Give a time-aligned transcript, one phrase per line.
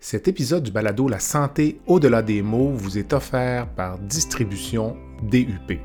[0.00, 5.80] Cet épisode du balado La santé au-delà des mots vous est offert par Distribution DUP.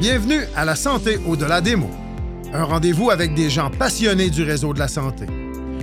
[0.00, 1.90] Bienvenue à La santé au-delà des mots.
[2.54, 5.26] Un rendez-vous avec des gens passionnés du réseau de la santé.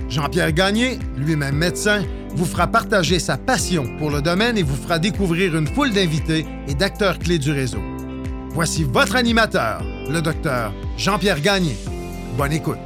[0.09, 2.03] Jean-Pierre Gagné, lui-même médecin,
[2.35, 6.47] vous fera partager sa passion pour le domaine et vous fera découvrir une foule d'invités
[6.67, 7.92] et d'acteurs clés du réseau.
[8.53, 11.75] Voici votre animateur, le docteur Jean-Pierre Gagné.
[12.37, 12.77] Bonne écoute.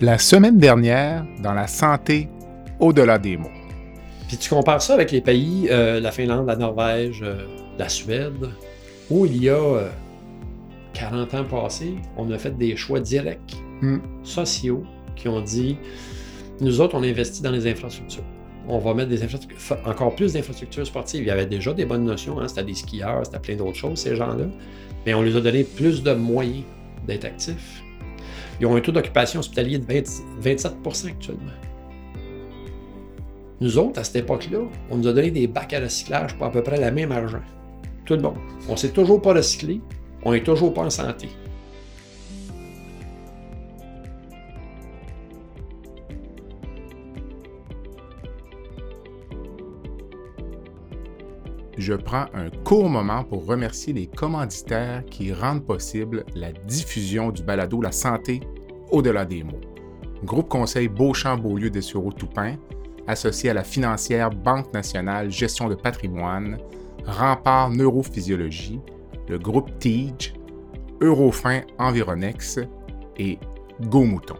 [0.00, 2.28] La semaine dernière, dans la santé
[2.78, 3.50] au-delà des mots.
[4.28, 7.44] Puis tu compares ça avec les pays, euh, la Finlande, la Norvège, euh,
[7.76, 8.50] la Suède,
[9.10, 9.80] où il y a
[10.94, 13.98] 40 euh, ans passés, on a fait des choix directs, Hmm.
[14.22, 14.84] sociaux,
[15.16, 15.78] qui ont dit,
[16.60, 18.24] nous autres, on investit dans les infrastructures.
[18.72, 19.12] On va mettre
[19.84, 21.22] encore plus d'infrastructures sportives.
[21.22, 23.98] Il y avait déjà des bonnes notions, hein, c'était des skieurs, c'était plein d'autres choses,
[23.98, 24.46] ces gens-là.
[25.04, 26.62] Mais on leur a donné plus de moyens
[27.04, 27.82] d'être actifs.
[28.60, 30.04] Ils ont un taux d'occupation hospitalier de 20
[30.40, 31.52] 27% actuellement.
[33.60, 36.52] Nous autres, à cette époque-là, on nous a donné des bacs à recyclage pour à
[36.52, 37.42] peu près le même argent.
[38.04, 38.38] Tout le monde.
[38.68, 39.80] On ne s'est toujours pas recyclé,
[40.22, 41.28] on n'est toujours pas en santé.
[51.80, 57.42] Je prends un court moment pour remercier les commanditaires qui rendent possible la diffusion du
[57.42, 58.40] balado La santé
[58.90, 59.62] au-delà des mots.
[60.22, 62.56] Groupe Conseil Beauchamp-Beaulieu des Toupin,
[63.06, 66.58] associé à la financière Banque nationale Gestion de patrimoine,
[67.06, 68.78] Rempart Neurophysiologie,
[69.30, 70.34] le groupe TIGE,
[71.00, 72.58] Eurofin Environex
[73.16, 73.38] et
[73.88, 74.36] Go Mouton.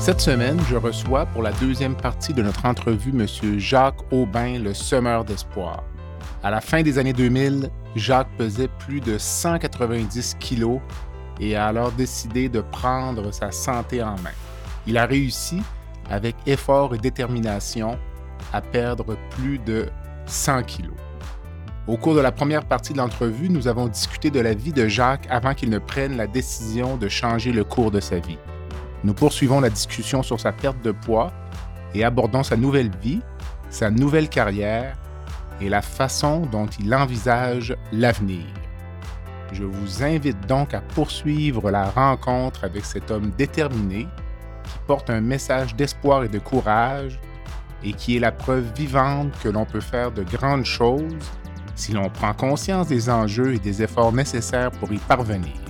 [0.00, 3.58] Cette semaine, je reçois pour la deuxième partie de notre entrevue M.
[3.58, 5.84] Jacques Aubin, le semeur d'espoir.
[6.42, 10.80] À la fin des années 2000, Jacques pesait plus de 190 kilos
[11.38, 14.32] et a alors décidé de prendre sa santé en main.
[14.86, 15.60] Il a réussi,
[16.08, 17.98] avec effort et détermination,
[18.54, 19.90] à perdre plus de
[20.24, 20.96] 100 kilos.
[21.86, 24.88] Au cours de la première partie de l'entrevue, nous avons discuté de la vie de
[24.88, 28.38] Jacques avant qu'il ne prenne la décision de changer le cours de sa vie.
[29.02, 31.32] Nous poursuivons la discussion sur sa perte de poids
[31.94, 33.20] et abordons sa nouvelle vie,
[33.70, 34.96] sa nouvelle carrière
[35.60, 38.44] et la façon dont il envisage l'avenir.
[39.52, 44.06] Je vous invite donc à poursuivre la rencontre avec cet homme déterminé
[44.64, 47.18] qui porte un message d'espoir et de courage
[47.82, 51.16] et qui est la preuve vivante que l'on peut faire de grandes choses
[51.74, 55.69] si l'on prend conscience des enjeux et des efforts nécessaires pour y parvenir.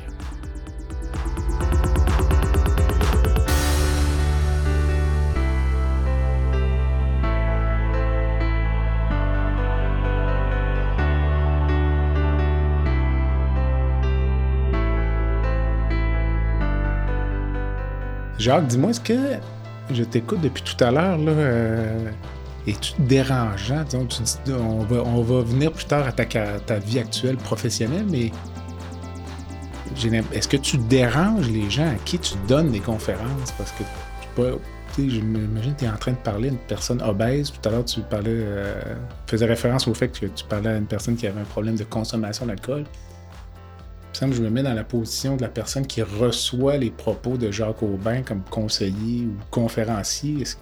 [18.40, 19.36] Jacques, dis-moi, est-ce que
[19.92, 22.10] je t'écoute depuis tout à l'heure, là, euh,
[22.66, 23.84] es-tu dérangeant?
[23.84, 24.08] Disons,
[24.48, 28.32] on va, on va venir plus tard à ta, vie actuelle professionnelle, mais
[30.32, 33.52] est-ce que tu déranges les gens à qui tu donnes des conférences?
[33.58, 33.84] Parce que,
[34.98, 37.52] m'imagine que tu es en train de parler à une personne obèse.
[37.52, 38.94] Tout à l'heure, tu parlais, euh,
[39.26, 41.84] faisais référence au fait que tu parlais à une personne qui avait un problème de
[41.84, 42.84] consommation d'alcool.
[44.22, 47.50] Me je me mets dans la position de la personne qui reçoit les propos de
[47.50, 50.42] Jacques Aubin comme conseiller ou conférencier.
[50.42, 50.56] Est-ce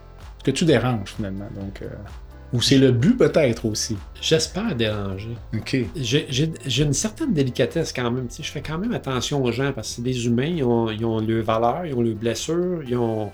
[0.45, 1.49] que tu déranges finalement?
[1.59, 1.89] Donc, euh,
[2.53, 3.97] ou c'est le but peut-être aussi?
[4.21, 5.37] J'espère déranger.
[5.55, 5.77] OK.
[5.97, 8.29] J'ai- une certaine délicatesse quand même.
[8.31, 11.05] Je fais quand même attention aux gens parce que c'est des humains, ils ont, ils
[11.05, 13.33] ont leurs valeurs, ils ont leurs blessures, ils ont,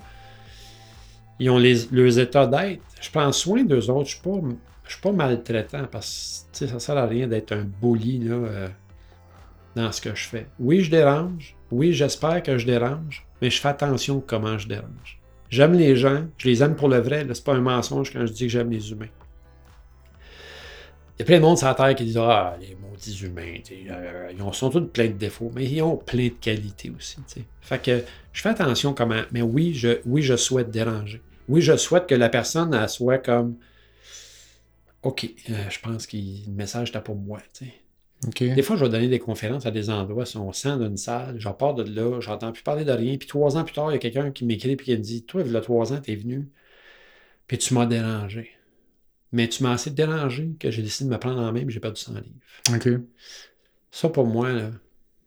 [1.39, 2.81] ils ont les, leurs états d'être.
[3.01, 4.09] Je prends soin d'eux autres.
[4.09, 4.57] Je ne suis, pas-
[4.87, 8.69] je suis pas maltraitant parce que ça sert à rien d'être un bully là, euh,
[9.77, 10.47] dans ce que je fais.
[10.59, 11.57] Oui, je dérange.
[11.71, 15.21] Oui, j'espère que je dérange, mais je fais attention comment je dérange.
[15.51, 17.27] J'aime les gens, je les aime pour le vrai.
[17.33, 19.09] C'est pas un mensonge quand je dis que j'aime les humains.
[21.17, 23.55] Il y a plein de monde sur la Terre qui disent Ah, les maudits humains,
[23.91, 27.17] euh, ils ont- sont tous plein de défauts, mais ils ont plein de qualités aussi.
[27.17, 27.45] tu sais.
[27.61, 29.23] Fait que je fais attention comment.
[29.31, 31.23] Mais oui, je, oui, je souhaite déranger.
[31.49, 33.57] Oui, je souhaite que la personne soit comme
[35.03, 37.39] OK, euh, je pense que le message n'était pas pour moi.
[37.57, 37.67] tu
[38.55, 41.37] Des fois, je vais donner des conférences à des endroits, si on sent d'une salle,
[41.39, 43.17] j'en pars de là, j'entends plus parler de rien.
[43.17, 45.25] Puis trois ans plus tard, il y a quelqu'un qui m'écrit et qui me dit
[45.25, 46.49] Toi, il y a trois ans, tu es venu,
[47.47, 48.51] puis tu m'as dérangé.
[49.33, 51.81] Mais tu m'as assez dérangé que j'ai décidé de me prendre en main et j'ai
[51.81, 52.75] perdu 100 livres.
[52.75, 52.89] OK.
[53.91, 54.71] Ça, pour moi, là,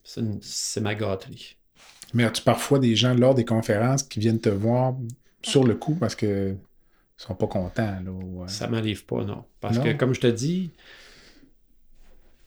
[0.03, 1.57] c'est ma gâterie.
[2.13, 4.95] Mais as-tu parfois des gens lors des conférences qui viennent te voir
[5.43, 6.51] sur le coup parce que
[7.19, 8.11] ils sont pas contents, là?
[8.11, 9.43] ou, euh, Ça m'arrive pas, non.
[9.59, 9.83] Parce Non?
[9.83, 10.69] que, comme je te dis,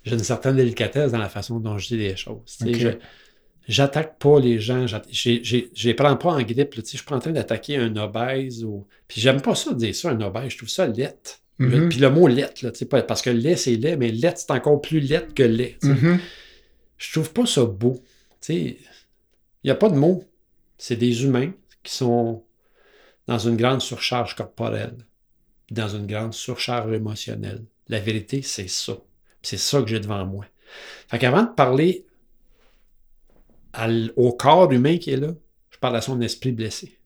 [0.05, 2.57] j'ai une certaine délicatesse dans la façon dont je dis les choses.
[2.59, 2.79] Tu sais, Ok.
[2.81, 2.99] je-
[3.69, 6.75] J'attaque pas les gens, je les prends pas en grippe.
[6.75, 8.65] là, je suis pas en train d'attaquer un obèse.
[8.65, 8.87] Ou...
[9.07, 10.49] Puis j'aime pas ça dire ça, un obèse.
[10.51, 11.15] Je trouve ça laid.
[11.59, 11.89] Mhm.
[11.91, 12.73] Puis le mot laid, là,
[13.07, 15.77] parce que lait, c'est laid, mais laid, c'est encore plus laid que lait.
[15.85, 16.19] Mhm.
[16.97, 18.03] Je trouve pas ça beau.
[18.49, 18.77] Il
[19.63, 20.25] n'y a pas de mots.
[20.79, 21.53] C'est des humains
[21.85, 22.43] qui sont
[23.29, 24.97] dans une grande surcharge corporelle,
[25.71, 27.63] dans une grande surcharge émotionnelle.
[27.89, 28.97] La vérité, c'est ça.
[29.43, 30.45] C'est ça que j'ai devant moi.
[31.09, 32.05] Fait qu'avant de parler
[33.73, 35.33] à au corps humain qui est là,
[35.71, 36.99] je parle à son esprit blessé.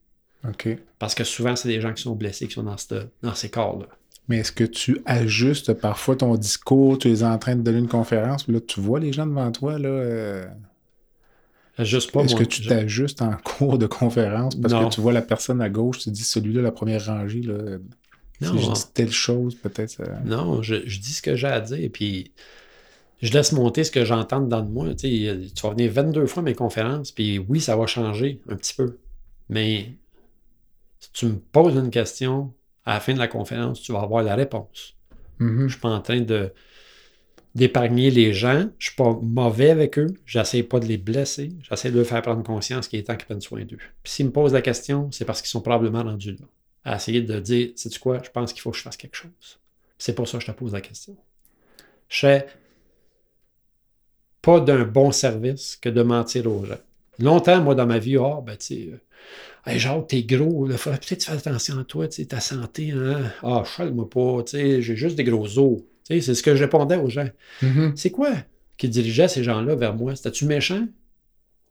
[0.47, 0.77] OK.
[0.99, 3.49] Parce que souvent, c'est des gens qui sont blessés qui sont dans, cette- dans ces
[3.49, 3.87] corps-là.
[4.27, 7.87] Mais est-ce que tu ajustes parfois ton discours, tu es en train de donner une
[7.87, 9.89] conférence, puis là, tu vois les gens devant toi, là.
[9.89, 10.45] euh,
[11.79, 14.55] Juste pas Est-ce que tu t'ajustes en cours de conférence?
[14.55, 14.87] Parce Non.
[14.89, 17.77] que tu vois la personne à gauche, tu dis celui-là, la première rangée, là,
[18.41, 19.89] Non, si je dis telle chose, peut-être.
[19.89, 22.31] ça- Non, je, je dis ce que j'ai à dire, puis
[23.21, 24.93] je laisse monter ce que j'entends dedans de moi.
[24.95, 28.41] Tu, sais, tu vas venir 22 fois à mes conférences, puis oui, ça va changer
[28.49, 28.97] un petit peu.
[29.49, 29.91] Mais
[30.99, 32.53] si tu me poses une question,
[32.85, 34.95] à la fin de la conférence, tu vas avoir la réponse.
[35.39, 35.57] Mhm.
[35.59, 36.51] Je ne suis pas en train de
[37.53, 38.59] d'épargner les gens.
[38.59, 40.07] Je ne suis pas mauvais avec eux.
[40.25, 41.53] J'essaie pas de les blesser.
[41.61, 43.77] J'essaie de leur faire prendre conscience qu'il est temps qu'ils prennent soin d'eux.
[44.03, 46.45] Puis s'ils me posent la question, c'est parce qu'ils sont probablement rendus là.
[46.85, 49.59] À essayer de dire, sais-tu quoi, je pense qu'il faut que je fasse quelque chose.
[49.97, 51.17] C'est pour ça que je te pose la question.
[52.07, 52.47] Je fais
[54.41, 56.77] pas d'un bon service que de mentir aux gens.
[57.19, 58.97] Longtemps, moi, dans ma vie, ah, ben, tu sais, euh,
[59.67, 62.91] Hey, Jacques, t'es gros, il faudrait peut-être faire attention à toi, tu sais, ta santé,
[62.91, 63.31] hein.
[63.41, 65.81] Ah, chale-moi pas, tu sais, j'ai juste des gros os.
[66.07, 67.27] Tu sais, c'est ce que je répondais aux gens.
[67.63, 67.93] Mhm.
[67.95, 68.31] C'est quoi
[68.77, 70.15] qui dirigeait ces gens-là vers moi?
[70.15, 70.85] C'était-tu méchant?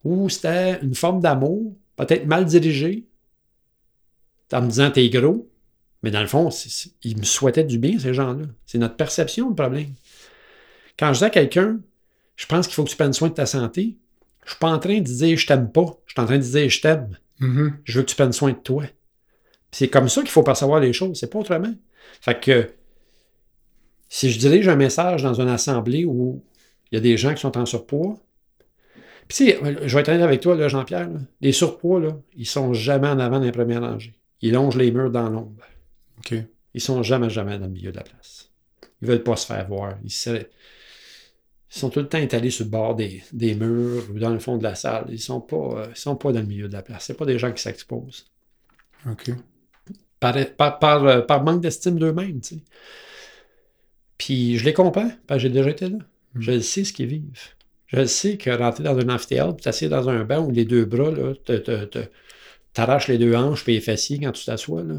[0.03, 3.05] Ou c'était une forme d'amour, peut-être mal dirigée,
[4.53, 5.49] en me disant t'es gros?
[6.03, 6.49] Mais dans le fond,
[7.03, 8.45] ils me souhaitaient du bien, ces gens-là.
[8.65, 9.93] C'est notre perception, le problème.
[10.99, 11.79] Quand je dis à quelqu'un,
[12.35, 13.97] je pense qu'il faut que tu prennes soin de ta santé,
[14.45, 16.43] je suis pas en train de dire je t'aime pas, je suis en train de
[16.43, 17.17] dire je t'aime.
[17.39, 17.77] Mhm.
[17.83, 18.83] Je veux que tu prennes soin de toi.
[19.71, 21.73] C'est comme ça qu'il faut percevoir les choses, c'est pas autrement.
[22.21, 22.69] Fait que
[24.07, 26.43] si je dirige un message dans une assemblée où
[26.91, 28.17] il y a des gens qui sont en surpoids,
[29.27, 31.09] puis je vais être honnête avec toi, Jean-Pierre,
[31.41, 34.13] les surpoids, là, ils sont jamais en avant dans les premières rangées.
[34.45, 35.63] Ils longent les murs dans l'ombre.
[36.19, 36.35] OK.
[36.75, 38.51] Ils sont jamais, jamais dans le milieu de la place.
[39.01, 39.97] Ils veulent pas se faire voir.
[40.03, 40.45] Ils, se- ils
[41.79, 44.57] sont tout le temps étalés sur le bord des, des murs ou dans le fond
[44.57, 45.05] de la salle.
[45.09, 47.05] Ils sont pas, euh, ils sont pas dans le milieu de la place.
[47.05, 48.27] C'est pas des gens qui s'exposent.
[49.09, 49.31] OK.
[50.19, 52.61] Par, par, par, euh, par manque d'estime d'eux-mêmes, tu sais.
[54.19, 55.97] Puis je les comprends, parce que j'ai déjà été là.
[56.35, 57.39] Je le sais ce qu'ils vivent.
[57.87, 60.65] Je le sais que rentrer dans un amphithéâtre, puis t'asseoir dans un banc où les
[60.65, 62.09] deux bras, là, te- te- te-
[62.75, 64.95] t'arraches les deux hanches puis les fessiers quand tu t'assois, là.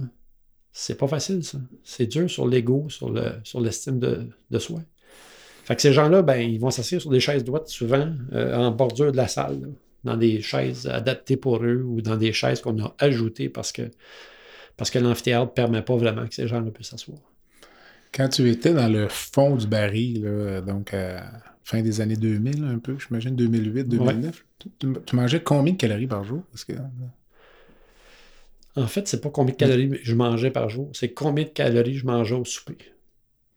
[0.72, 1.58] C'est pas facile, ça.
[1.84, 4.80] C'est dur sur l'ego, sur le, sur l'estime de, de soi.
[5.64, 8.70] Fait que ces gens-là, ben, ils vont s'asseoir sur des chaises droites souvent euh, en
[8.72, 9.68] bordure de la salle, là,
[10.04, 13.90] dans des chaises adaptées pour eux ou dans des chaises qu'on a ajoutées parce que,
[14.76, 17.18] parce que l'amphithéâtre ne permet pas vraiment que ces gens-là puissent s'asseoir.
[18.12, 21.24] Quand tu étais dans le fond du baril, là, donc à
[21.64, 25.78] fin des années 2000, un peu, j'imagine 2008, 2009, tu, tu- tu mangeais combien de
[25.78, 26.42] calories par jour?
[26.52, 26.74] Parce que,
[28.76, 31.94] En fait, c'est pas combien de calories je mangeais par jour, c'est combien de calories
[31.94, 32.76] je mangeais au souper.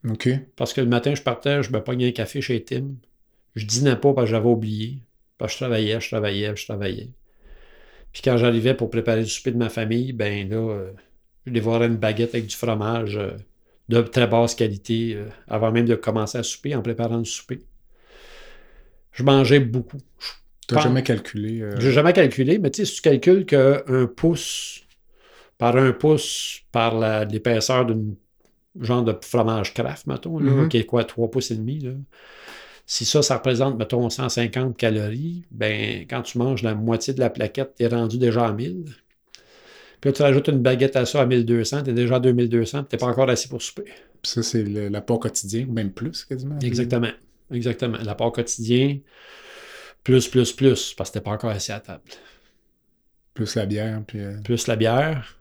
[0.07, 0.29] OK.
[0.55, 2.95] Parce que le matin, je partais, je me pognais un café chez Tim.
[3.55, 4.99] Je dînais pas parce que j'avais oublié.
[5.37, 7.09] Parce que je travaillais, je travaillais, je travaillais.
[8.13, 10.91] Puis quand j'arrivais pour préparer le souper de ma famille, ben là, euh,
[11.45, 13.31] je dévorais une baguette avec du fromage euh,
[13.89, 17.59] de très basse qualité euh, avant même de commencer à souper, en préparant le souper.
[19.11, 19.97] Je mangeais beaucoup.
[20.67, 21.67] Tu n'as Pas- jamais calculé.
[21.77, 23.81] J'ai jamais calculé, mais tu sais, si tu calcules qu'un
[24.15, 24.85] pouce
[25.59, 28.15] par un pouce par l'épaisseur d'une
[28.79, 30.69] genre de fromage craft, mettons, là, Mhm.
[30.69, 31.91] qui est quoi, 3 pouces et demi, là.
[32.87, 37.29] Si ça, ça représente, mettons, 150 calories, ben, quand tu manges la moitié de la
[37.29, 38.85] plaquette, tu es rendu déjà à 1000.
[40.01, 42.85] Puis là, tu rajoutes une baguette à ça à 1200, tu es déjà à 2200,
[42.85, 43.83] tu n'es pas encore assis pour souper.
[43.83, 46.57] Puis ça, c'est l'apport quotidien, ou même plus quasiment.
[46.63, 47.09] Exactement.
[47.51, 47.97] Exactement.
[48.03, 48.97] L'apport quotidien,
[50.03, 52.01] plus, plus, plus, parce que tu n'es pas encore assis à table.
[53.33, 54.19] Plus la bière, puis.
[54.19, 55.35] euh, plus la bière.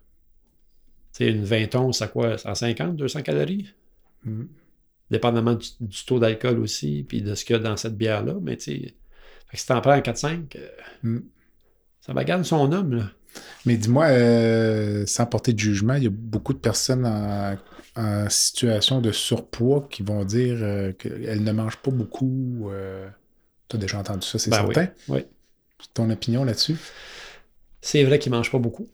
[1.18, 2.38] Sais, une 20 onces, c'est quoi?
[2.38, 3.68] 150, 200 calories?
[4.24, 4.44] mm.
[5.10, 8.34] dépendamment du, du taux d'alcool aussi, puis de ce qu'il y a dans cette bière-là.
[8.42, 8.94] Mais tu sais,
[9.54, 10.68] si t'en prends un 4-5, euh,
[11.02, 11.18] Mm.
[12.00, 13.10] ça va gagner son homme, là.
[13.66, 17.56] Mais dis-moi, euh, sans porter de jugement, il y a beaucoup de personnes en,
[17.96, 22.70] en situation de surpoids qui vont dire euh, qu'elles ne mangent pas beaucoup.
[23.68, 24.88] tu as déjà entendu ça, c'est Ben certain.
[25.08, 25.24] oui.
[25.94, 26.76] Ton opinion là-dessus?
[27.80, 28.88] C'est vrai qu'ils mangent pas beaucoup.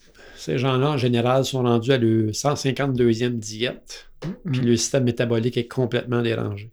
[0.45, 4.67] Ces gens-là, en général, sont rendus à leur 152e diète, puis Mm.
[4.67, 6.71] le système métabolique est complètement dérangé.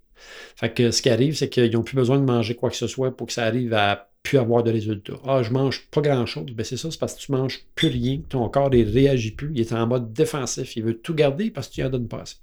[0.58, 2.88] Fait que ce qui arrive, c'est qu'ils n'ont plus besoin de manger quoi que ce
[2.88, 5.14] soit pour que ça arrive à plus avoir de résultats.
[5.26, 6.52] Ah, je mange pas grand-chose.
[6.52, 8.20] Ben c'est ça, c'est parce que tu manges plus rien.
[8.28, 9.52] Ton corps, il réagit plus.
[9.56, 10.76] Il est en mode défensif.
[10.76, 12.36] Il veut tout garder parce que tu en donnes pas assez.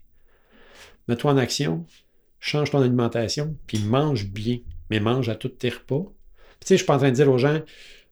[1.08, 1.84] Mets-toi en action,
[2.40, 4.60] change ton alimentation, puis mange bien.
[4.88, 6.04] Mais mange à tous tes repas.
[6.58, 7.60] Puis, tu sais, je suis pas en train de dire aux gens,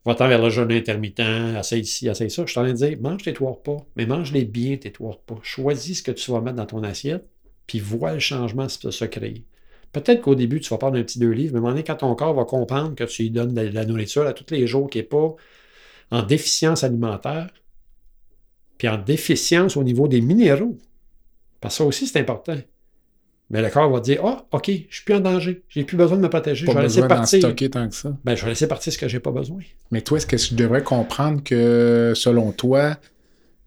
[0.07, 2.45] va-t'en vers le jeûne intermittent, essaye ci, essaye ça.
[2.47, 5.13] Je suis en train de dire, mange tes trois repas, mais mange-les bien, tes trois
[5.13, 5.39] repas.
[5.43, 7.29] Choisis ce que tu vas mettre dans ton assiette,
[7.67, 9.45] puis vois le changement se créer.
[9.93, 11.85] Peut-être qu'au début, tu vas prendre un petit deux livres, mais à un moment donné,
[11.85, 14.67] quand ton corps va comprendre que tu lui donnes de la nourriture à tous les
[14.67, 15.35] jours, qui n'est pas
[16.11, 17.49] en déficience alimentaire,
[18.79, 20.77] puis en déficience au niveau des minéraux,
[21.61, 22.59] parce que ça aussi, c'est important.
[23.51, 25.97] Mais le corps va dire Ah, OK, je ne suis plus en danger, j'ai plus
[25.97, 27.39] besoin de me protéger, Pas je vais laisser partir.
[27.39, 28.17] stocker tant que ça.
[28.25, 29.61] Ben, je vais laisser partir ce que j'ai pas besoin.
[29.91, 32.97] Mais toi, est-ce que je devrais comprendre que, selon toi,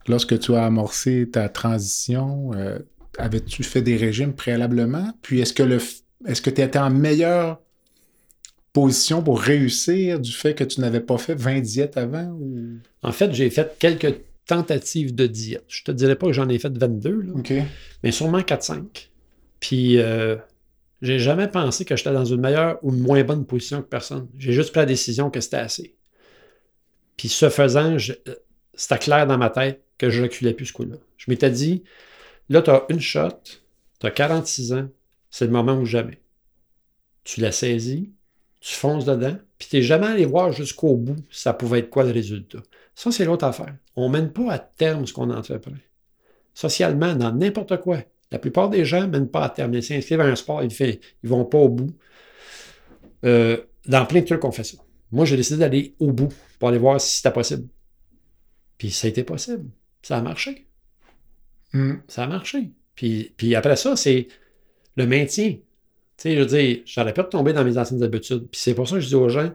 [0.07, 2.79] lorsque tu as amorcé ta transition, euh,
[3.17, 5.13] avais-tu fait des régimes préalablement?
[5.21, 5.79] Puis est-ce que le
[6.27, 7.61] est-ce que tu étais en meilleure
[8.73, 12.25] position pour réussir du fait que tu n'avais pas fait 20 diètes avant?
[12.25, 12.79] Ou...
[13.01, 15.63] En fait, j'ai fait quelques tentatives de diète.
[15.67, 17.33] Je te dirais pas que j'en ai fait 22, là,
[18.03, 19.09] mais sûrement 4-5.
[19.59, 20.37] Puis, euh,
[21.01, 24.27] j'ai jamais pensé que j'étais dans une meilleure ou une moins bonne position que personne.
[24.37, 25.95] J'ai juste pris la décision que c'était assez.
[27.17, 28.35] Puis, ce faisant, euh,
[28.73, 30.95] c'était clair dans ma tête que je reculais plus ce coup-là.
[31.17, 31.83] Je m'étais dit,
[32.49, 33.29] là, tu as une shot,
[33.99, 34.87] tu as 46 ans,
[35.29, 36.21] c'est le moment ou jamais.
[37.23, 38.11] Tu l'as saisi,
[38.61, 42.03] tu fonces dedans, puis tu n'es jamais allé voir jusqu'au bout ça pouvait être quoi
[42.03, 42.59] le résultat.
[42.95, 43.75] Ça, c'est l'autre affaire.
[43.95, 45.71] On ne mène pas à terme ce qu'on entreprend.
[46.53, 47.99] Socialement, dans n'importe quoi.
[48.31, 49.73] La plupart des gens ne mènent pas à terme.
[49.73, 51.95] Ils s'inscrivent à un sport, ils ne vont pas au bout.
[53.25, 54.77] Euh, dans plein de trucs, on fait ça.
[55.11, 57.67] Moi, j'ai décidé d'aller au bout pour aller voir si c'était possible.
[58.77, 59.69] Puis ça a été possible.
[60.01, 60.67] Ça a marché.
[61.73, 61.95] Hmm.
[62.07, 62.71] Ça a marché.
[62.95, 64.27] Puis, puis après ça, c'est
[64.95, 65.51] le maintien.
[65.51, 65.61] Tu
[66.17, 68.47] sais, je veux dire, j'aurais pas de tomber dans mes anciennes habitudes.
[68.51, 69.51] Puis c'est pour ça que je dis aux gens,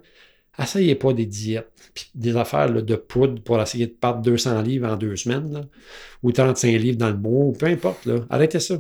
[0.59, 4.63] essayez pas des diètes, puis des affaires là, de poudre pour essayer de perdre 200
[4.63, 5.63] livres en deux semaines, là,
[6.23, 8.07] ou 35 livres dans le mois, ou peu importe.
[8.07, 8.25] Là.
[8.31, 8.77] Arrêtez ça.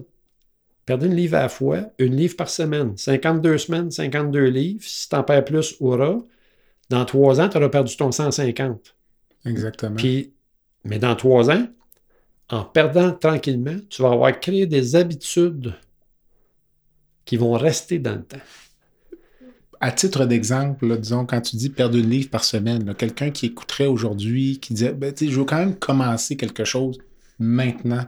[0.86, 2.96] Perdez une livre à la fois, une livre par semaine.
[2.96, 4.82] 52 semaines, 52 livres.
[4.82, 6.18] Si t'en perds plus, aura.
[6.90, 8.94] Dans trois ans, tu auras perdu ton 150.
[9.46, 9.96] Exactement.
[9.96, 10.34] Puis,
[10.84, 11.66] mais dans trois ans,
[12.50, 15.74] en perdant tranquillement, tu vas avoir créé des habitudes
[17.24, 18.36] qui vont rester dans le temps.
[19.80, 23.86] À titre d'exemple, disons, quand tu dis perdre une livre par semaine, quelqu'un qui écouterait
[23.86, 26.98] aujourd'hui, qui disait, ben, je veux quand même commencer quelque chose
[27.38, 28.06] maintenant.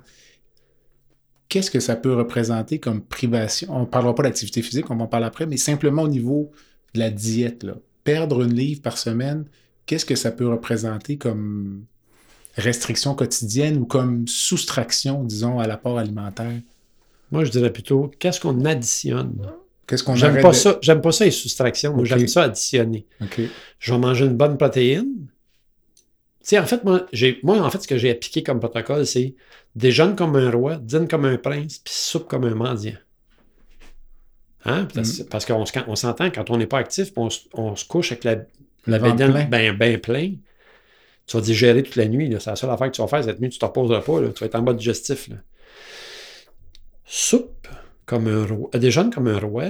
[1.49, 3.69] Qu'est-ce que ça peut représenter comme privation?
[3.75, 6.51] On ne parlera pas d'activité physique, on va en parler après, mais simplement au niveau
[6.95, 7.67] de la diète.
[8.05, 9.45] Perdre une livre par semaine,
[9.87, 11.85] qu'est-ce que ça peut représenter comme
[12.57, 16.61] restriction quotidienne ou comme soustraction, disons, à l'apport alimentaire?
[17.31, 19.53] Moi, je dirais plutôt, qu'est-ce qu'on additionne?
[19.87, 23.07] Qu'est-ce qu'on J'aime pas de- ça, j'aime pas ça les soustractions, moi j'aime ça additionner.
[23.79, 25.29] Je vais manger une bonne protéine.
[26.41, 29.05] Tu sais, en fait, moi, j'ai, moi, en fait, ce que j'ai appliqué comme protocole,
[29.07, 29.35] c'est
[29.75, 32.95] déjeune comme un roi, dîne comme un prince, puis soupe comme un mendiant.
[34.65, 34.87] Hein?
[34.95, 37.85] Parce, parce qu'on se- on s'entend, quand on n'est pas actif, on, se- on se
[37.85, 38.37] couche avec la,
[38.87, 39.45] la bédaine plein.
[39.45, 40.33] bien ben plein.
[41.27, 42.29] Tu vas digérer toute la nuit.
[42.29, 42.39] là.
[42.41, 43.49] C'est la seule affaire que tu vas faire cette nuit.
[43.51, 44.21] Tu ne te reposeras pas.
[44.21, 44.29] là.
[44.29, 45.29] Tu vas être en mode digestif.
[45.29, 45.37] Là.
[47.05, 47.69] Soupe
[48.07, 48.71] comme un roi.
[48.75, 49.65] euh, Déjeune comme un roi.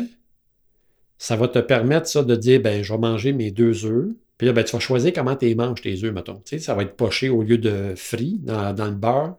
[1.19, 4.09] Ça va te permettre ça de dire ben je vais manger mes deux œufs.
[4.39, 6.35] Puis là, ben, tu vas choisir comment tu les manges, tes œufs, mettons.
[6.37, 9.39] Tu sais, ça va être poché au lieu de frit dans, dans le beurre.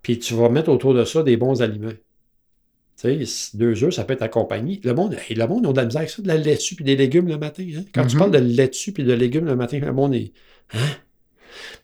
[0.00, 1.92] Puis tu vas mettre autour de ça des bons aliments.
[2.98, 4.80] Tu sais, deux œufs, ça peut être accompagné.
[4.82, 6.84] Le monde, hey, le monde a de la misère avec ça, de la laitue puis
[6.86, 7.66] des légumes le matin.
[7.76, 7.84] hein.
[7.94, 8.18] Quand tu Mhm.
[8.18, 10.32] parles de laitue puis de légumes le matin, le monde est.
[10.72, 10.78] Hein?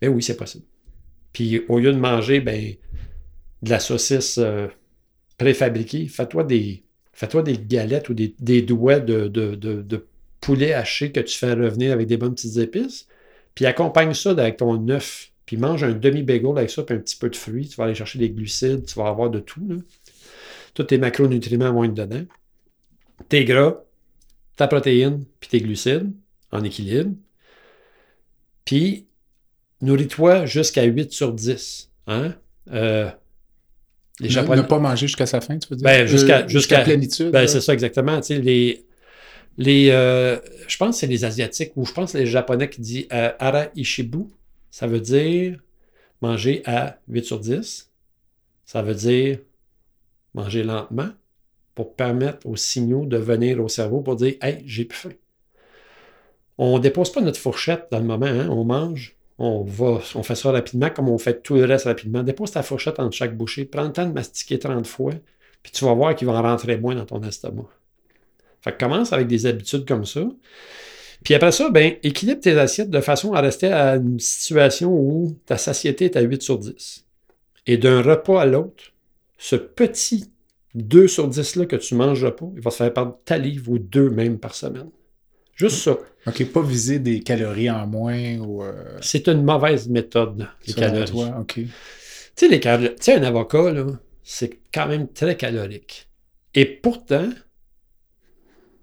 [0.00, 0.64] Mais oui, c'est possible.
[1.34, 2.72] Puis au lieu de manger ben,
[3.62, 4.68] de la saucisse euh,
[5.38, 6.82] préfabriquée, fais-toi des,
[7.58, 10.06] galettes ou des, des de, de- de
[10.40, 13.06] poulet haché que tu fais revenir avec des bonnes petites épices.
[13.54, 15.32] Puis accompagne ça avec ton œuf.
[15.46, 17.68] Puis mange un demi-bagel avec ça, puis un petit peu de fruits.
[17.68, 19.66] Tu vas aller chercher des glucides, tu vas avoir de tout.
[19.68, 19.76] Là.
[20.74, 22.24] Tous tes macronutriments vont être dedans.
[23.28, 23.82] Tes gras,
[24.56, 26.12] ta protéine, puis tes glucides
[26.52, 27.12] en équilibre.
[28.64, 29.06] Puis,
[29.80, 31.90] nourris-toi jusqu'à 8 sur 10.
[32.08, 32.34] Hein?
[32.72, 33.08] Euh,
[34.20, 34.62] Les Ne, Japonais.
[34.62, 35.84] ne pas manger jusqu'à sa fin, tu veux dire?
[35.84, 37.30] Ben, jusqu'à- Euh, jusqu'à- plénitude.
[37.30, 38.18] Ben, c'est ça, exactement.
[38.20, 38.86] Tu sais, les,
[39.58, 42.80] les, euh, je pense que c'est les Asiatiques ou je pense que les Japonais qui
[42.80, 44.24] disent euh, Ara Ishibu.
[44.70, 45.58] Ça veut dire
[46.22, 47.90] manger à 8 sur 10.
[48.64, 49.38] Ça veut dire
[50.34, 51.08] manger lentement
[51.74, 55.10] pour permettre aux signaux de venir au cerveau pour dire Hey, j'ai plus faim.
[56.58, 59.15] On ne dépose pas notre fourchette dans le moment, hein, on mange.
[59.38, 62.22] On, va, on fait ça rapidement comme on fait tout le reste rapidement.
[62.22, 63.64] Dépose ta fourchette entre chaque bouchée.
[63.64, 65.12] Prends le temps de mastiquer 30 fois.
[65.62, 67.68] Puis tu vas voir qu'il va en rentrer moins dans ton estomac.
[68.62, 70.22] Fait que commence avec des habitudes comme ça.
[71.24, 75.36] Puis après ça, ben, équilibre tes assiettes de façon à rester à une situation où
[75.44, 77.04] ta satiété est à 8 sur 10.
[77.66, 78.92] Et d'un repas à l'autre,
[79.38, 80.30] ce petit
[80.74, 83.78] 2 sur 10-là que tu manges pas, il va se faire perdre ta livre ou
[83.78, 84.90] deux même par semaine.
[85.56, 85.96] Juste ça.
[86.26, 88.62] OK, pas viser des calories en moins ou.
[88.62, 91.10] euh, C'est une mauvaise méthode, les selon calories.
[91.10, 91.54] toi, OK.
[91.54, 91.68] Tu
[92.36, 93.86] sais, les cal- tu sais, un avocat, là,
[94.22, 96.08] c'est quand même très calorique.
[96.54, 97.30] Et pourtant,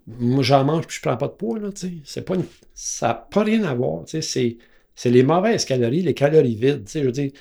[0.07, 1.93] moi, j'en mange puis je prends pas de poids, là, tu sais.
[2.05, 4.21] C'est pas une- Ça n'a pas rien à voir, tu sais.
[4.21, 4.57] C'est,
[4.95, 6.99] c'est les mauvaises calories, les calories vides, tu sais.
[7.01, 7.31] Je veux dire,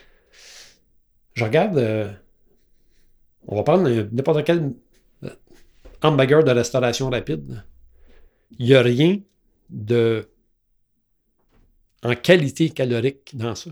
[1.34, 2.10] je regarde, euh,
[3.48, 4.72] on va prendre n'importe quel
[5.24, 5.30] euh,
[6.02, 7.62] hamburger de restauration rapide.
[8.58, 9.20] Il n'y a rien
[9.70, 10.26] de
[12.02, 13.70] en qualité calorique dans ça.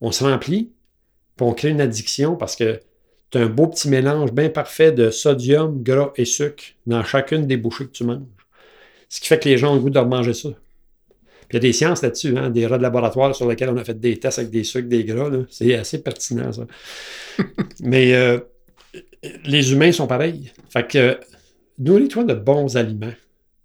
[0.00, 0.72] On se remplit,
[1.36, 2.80] puis on crée une addiction parce que
[3.30, 7.46] tu as un beau petit mélange bien parfait de sodium, gras et sucre dans chacune
[7.46, 8.22] des bouchées que tu manges.
[9.08, 10.50] Ce qui fait que les gens ont le goût de remanger ça.
[11.48, 13.76] Puis il y a des sciences là-dessus, hein, des rats de laboratoire sur lesquels on
[13.76, 15.30] a fait des tests avec des sucres, des gras.
[15.48, 16.66] C'est assez pertinent, ça.
[17.80, 18.40] Mais euh,
[19.44, 20.52] les humains sont pareils.
[20.70, 21.20] Fait que
[21.78, 23.12] nourris-toi de bons aliments.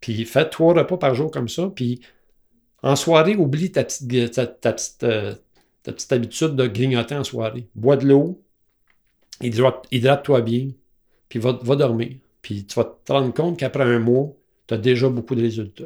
[0.01, 1.71] Puis fais trois repas par jour comme ça.
[1.73, 2.01] Puis
[2.83, 5.33] en soirée, oublie ta petite, ta, ta petite, euh,
[5.83, 7.67] ta petite habitude de grignoter en soirée.
[7.75, 8.41] Bois de l'eau,
[9.41, 10.69] hydrate- hydrate-toi bien,
[11.29, 12.09] puis va, va dormir.
[12.41, 14.33] Puis tu vas te rendre compte qu'après un mois,
[14.67, 15.83] tu as déjà beaucoup de résultats.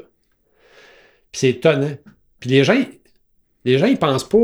[1.31, 1.95] Puis c'est étonnant.
[2.39, 2.81] Puis les gens,
[3.65, 4.37] les gens, ils pensent pas.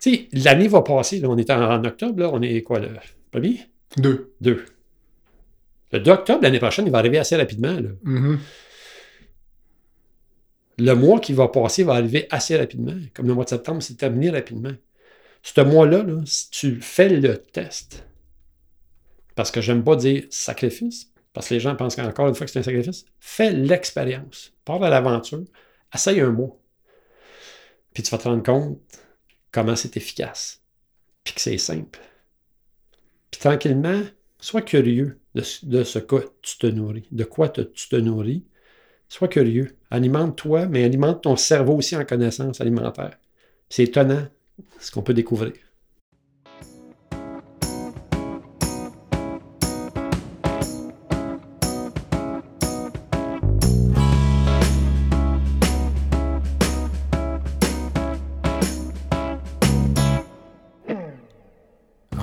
[0.00, 2.78] Tu sais, l'année va passer, là, on est en, en octobre, là, on est quoi,
[2.80, 2.90] le
[3.30, 3.60] premier?
[3.96, 4.34] Deux.
[4.42, 4.64] Deux.
[5.92, 7.72] Le 2 octobre, l'année prochaine, il va arriver assez rapidement.
[7.72, 7.88] Là.
[8.02, 8.38] Mhm.
[10.78, 12.94] Le mois qui va passer va arriver assez rapidement.
[13.14, 14.72] Comme le mois de septembre, c'est terminé rapidement.
[15.42, 18.06] Ce mois-là, là, si tu fais le test,
[19.34, 22.52] parce que j'aime pas dire sacrifice, parce que les gens pensent encore une fois que
[22.52, 24.52] c'est un sacrifice, fais l'expérience.
[24.64, 25.44] Pars à l'aventure,
[25.92, 26.56] essaye un mois.
[27.92, 28.78] Puis tu vas te rendre compte
[29.52, 30.62] comment c'est efficace.
[31.24, 32.00] Puis que c'est simple.
[33.30, 34.02] Puis tranquillement,
[34.38, 38.44] sois curieux de, ce- que tu te nourris, de quoi tu te nourris.
[39.08, 39.76] Sois curieux.
[39.90, 43.18] Alimente-toi, mais alimente ton cerveau aussi en connaissances alimentaires.
[43.68, 44.26] C'est étonnant
[44.78, 45.52] ce qu'on peut découvrir.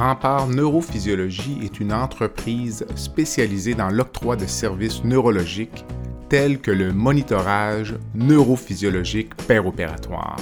[0.01, 5.85] Rempart Neurophysiologie est une entreprise spécialisée dans l'octroi de services neurologiques
[6.31, 10.37] tels que le monitorage neurophysiologique péropératoire.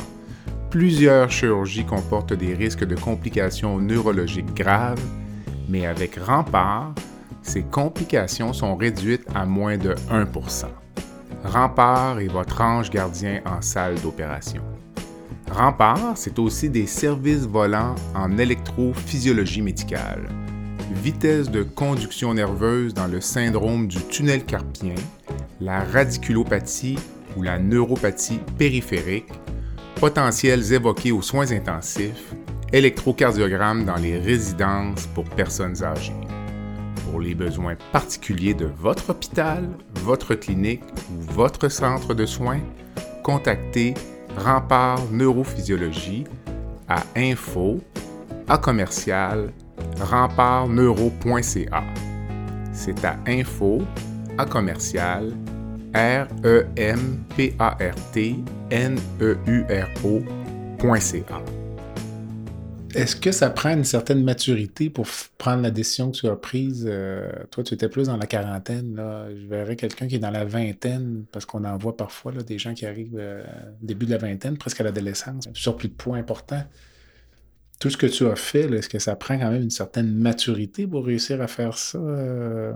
[0.69, 5.02] Plusieurs chirurgies comportent des risques de complications neurologiques graves,
[5.67, 6.93] mais avec Rempart,
[7.41, 10.65] ces complications sont réduites à moins de 1%
[11.43, 14.62] Rempart est votre ange gardien en salle d'opération.
[15.52, 20.30] Rempart, c'est aussi des services volants en électrophysiologie médicale,
[20.91, 24.93] vitesse de conduction nerveuse dans le syndrome du tunnel carpien,
[25.62, 26.98] la radiculopathie
[27.36, 29.32] ou la neuropathie périphérique,
[29.95, 32.34] potentiels évoqués aux soins intensifs,
[32.72, 36.13] électrocardiogramme dans les résidences pour personnes âgées.
[37.10, 42.62] Pour les besoins particuliers de votre hôpital, votre clinique ou votre centre de soins,
[43.24, 43.95] contactez
[44.38, 46.26] Rempart Neurophysiologie
[46.88, 47.80] à info
[48.48, 49.52] à commercial
[50.00, 51.84] rempartneuro.ca.
[52.72, 53.82] C'est à info
[54.39, 55.34] à commercial
[55.93, 56.65] r e.
[62.95, 66.86] Est-ce que ça prend une certaine maturité pour prendre la décision que tu as prise?
[66.89, 68.95] Euh, toi, tu étais plus dans la quarantaine.
[68.95, 69.28] Là.
[69.30, 72.73] Je verrais quelqu'un qui est dans la vingtaine, parce qu'on en voit parfois des gens
[72.73, 73.43] qui arrivent euh,
[73.82, 76.63] au début de la vingtaine, presque à l'adolescence, surplus de poids important.
[77.82, 80.88] Tout ce que tu as fait, est-ce que ça prend quand même une certaine maturité
[80.88, 81.97] pour réussir à faire ça?
[81.97, 82.71] Euh,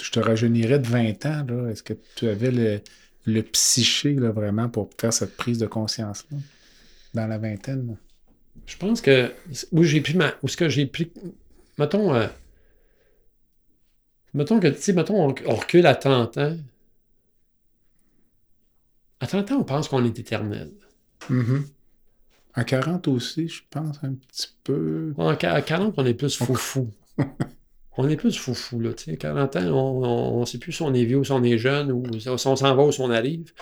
[0.00, 1.44] je te rajeunirais de 20 ans.
[1.48, 1.70] là.
[1.70, 2.80] Est-ce que tu avais le,
[3.26, 6.38] le psyché là, vraiment pour faire cette prise de conscience-là
[7.14, 7.86] dans la vingtaine?
[7.88, 7.94] là?
[8.66, 9.32] Je pense que
[9.72, 11.10] où j'ai pris ma, où ce que j'ai pris
[11.78, 12.26] mettons, euh,
[14.34, 16.56] mettons que, tu sais, mettons, on, on recule à 30 ans.
[19.20, 20.72] À 30 ans, on pense qu'on est éternel.
[21.30, 21.66] Mhm.
[22.54, 25.12] À 40 aussi, je pense, un petit peu.
[25.18, 26.90] En à 40, on est plus foufou.
[27.96, 29.16] on est plus foufou, là, tu sais.
[29.16, 31.92] 40 ans, on ne sait plus si on est vieux ou si on est jeune,
[31.92, 33.52] ou si on s'en va ou si on arrive.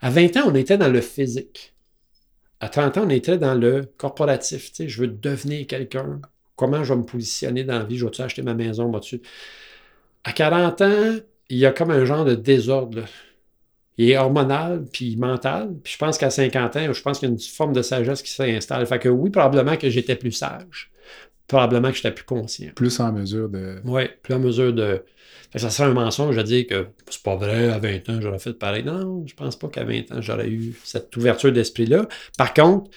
[0.00, 1.74] À 20 ans, on était dans le physique.
[2.60, 4.88] À 30 ans, on était dans le corporatif, tu sais.
[4.88, 6.20] Je veux devenir quelqu'un.
[6.56, 7.98] Comment je vais me positionner dans la vie?
[7.98, 8.90] Je vais-tu acheter ma maison?
[8.90, 9.22] Vas-tu...
[10.24, 11.16] À 40 ans,
[11.48, 13.04] il y a comme un genre de désordre.
[13.96, 15.74] Il est hormonal, puis mental.
[15.82, 18.22] Puis je pense qu'à 50 ans, je pense qu'il y a une forme de sagesse
[18.22, 18.86] qui s'installe.
[18.86, 20.90] Fait que oui, probablement que j'étais plus sage.
[21.46, 22.70] Probablement que j'étais plus conscient.
[22.74, 23.80] Plus en mesure de.
[23.84, 25.02] Oui, plus en mesure de.
[25.50, 28.20] Fait que ça serait un mensonge de dire que c'est pas vrai, à 20 ans,
[28.20, 28.82] j'aurais fait pareil.
[28.82, 32.08] Non, je pense pas qu'à 20 ans, j'aurais eu cette ouverture d'esprit-là.
[32.38, 32.90] Par contre,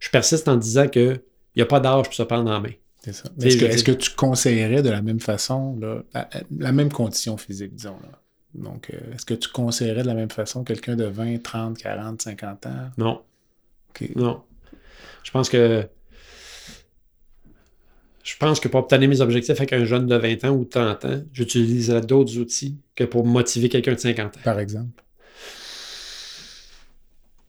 [0.00, 1.20] je persiste en disant que
[1.54, 2.72] il n'y a pas d'âge pour se prendre en main.
[3.00, 3.28] C'est ça.
[3.40, 7.74] Est-ce que, je tu conseillerais de la même façon, là, la, la même condition physique,
[7.74, 8.20] disons, là?
[8.54, 12.22] Donc, euh, est-ce que tu conseillerais de la même façon quelqu'un de 20, 30, 40,
[12.22, 12.70] 50 ans?
[12.96, 13.22] Non,
[14.16, 14.42] non.
[15.22, 15.86] Je pense que.
[18.24, 20.70] Je pense que pour obtenir mes objectifs avec un jeune de 20 ans ou de
[20.70, 24.40] 30 ans, j'utiliserais d'autres outils que pour motiver quelqu'un de 50 ans.
[24.42, 25.04] Par exemple?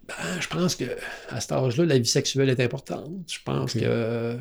[0.09, 0.83] Ben, je pense que
[1.29, 3.09] à cet âge-là, la vie sexuelle est importante.
[3.25, 4.37] Je pense que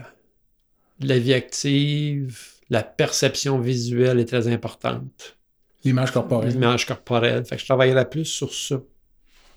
[1.00, 5.38] la vie active, la perception visuelle est très importante.
[5.84, 6.50] L'image corporelle.
[6.50, 7.44] L'image corporelle.
[7.44, 8.82] Fait que je travaillerai plus sur ça.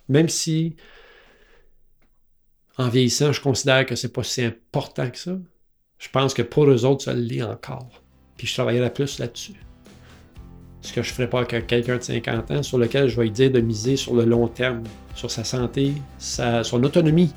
[0.09, 0.75] Même si,
[2.77, 5.37] en vieillissant, je considère que c'est pas si important que ça,
[5.99, 7.89] je pense que pour eux autres, ça l'est encore.
[8.37, 9.53] Puis je travaillerai plus là-dessus.
[10.81, 13.31] Ce que je ferais pas avec quelqu'un de 50 ans, sur lequel je vais lui
[13.31, 14.83] dire de miser sur le long terme,
[15.15, 17.33] sur sa santé, sa, son autonomie.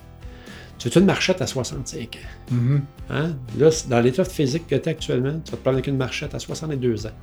[0.78, 2.54] Tu veux une marchette à 65 ans?
[2.54, 2.82] Mhm.
[3.10, 3.36] Hein?
[3.58, 5.96] Là, c'est- dans l'état physique que tu as actuellement, tu vas te prendre avec une
[5.96, 7.16] marchette à 62 ans.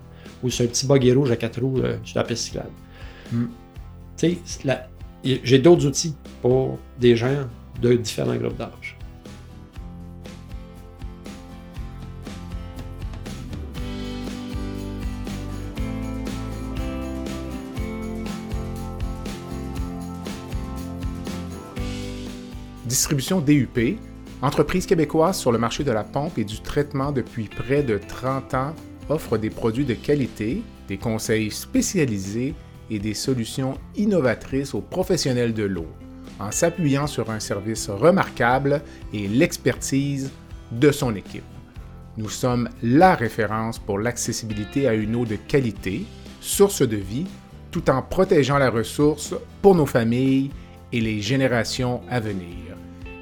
[0.44, 2.70] Ou sur un petit buggy rouge à 4 roues euh, sur la piste cyclable.
[3.32, 3.46] Mm.
[4.18, 4.78] Tu sais, c'est
[5.44, 7.48] j'ai d'autres outils pour des gens
[7.82, 8.87] de différents groupes d'âge.
[22.98, 24.00] Distribution DUP,
[24.42, 28.56] entreprise québécoise sur le marché de la pompe et du traitement depuis près de 30
[28.56, 28.74] ans,
[29.08, 32.56] offre des produits de qualité, des conseils spécialisés
[32.90, 35.86] et des solutions innovatrices aux professionnels de l'eau,
[36.40, 38.82] en s'appuyant sur un service remarquable
[39.14, 40.32] et l'expertise
[40.72, 41.44] de son équipe.
[42.18, 46.04] Nous sommes la référence pour l'accessibilité à une eau de qualité,
[46.42, 47.28] source de vie,
[47.70, 50.50] tout en protégeant la ressource pour nos familles
[50.92, 52.77] et les générations à venir.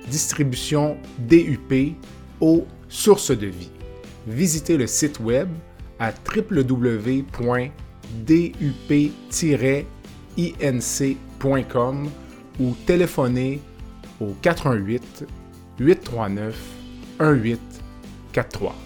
[0.10, 1.96] Distribution DUP
[2.40, 3.72] aux sources de vie.
[4.28, 5.50] Visitez le site web
[6.00, 7.26] à www.dup-inc.com
[12.60, 13.62] ou téléphonez
[14.20, 15.26] au 418
[15.80, 16.56] 839
[17.20, 18.85] 1843.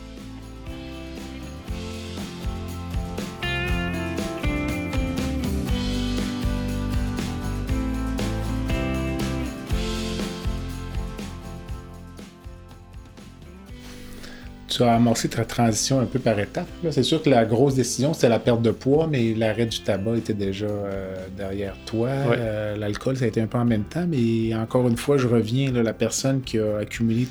[14.79, 16.65] Tu as amorcé ta transition un peu par étapes.
[16.91, 20.15] C'est sûr que la grosse décision, c'était la perte de poids, mais l'arrêt du tabac
[20.15, 22.07] était déjà euh, derrière toi.
[22.07, 22.37] Ouais.
[22.39, 25.27] Euh, L'alcool, ça a été un peu en même temps, mais encore une fois, je
[25.27, 27.27] reviens, là, la personne qui a accumulé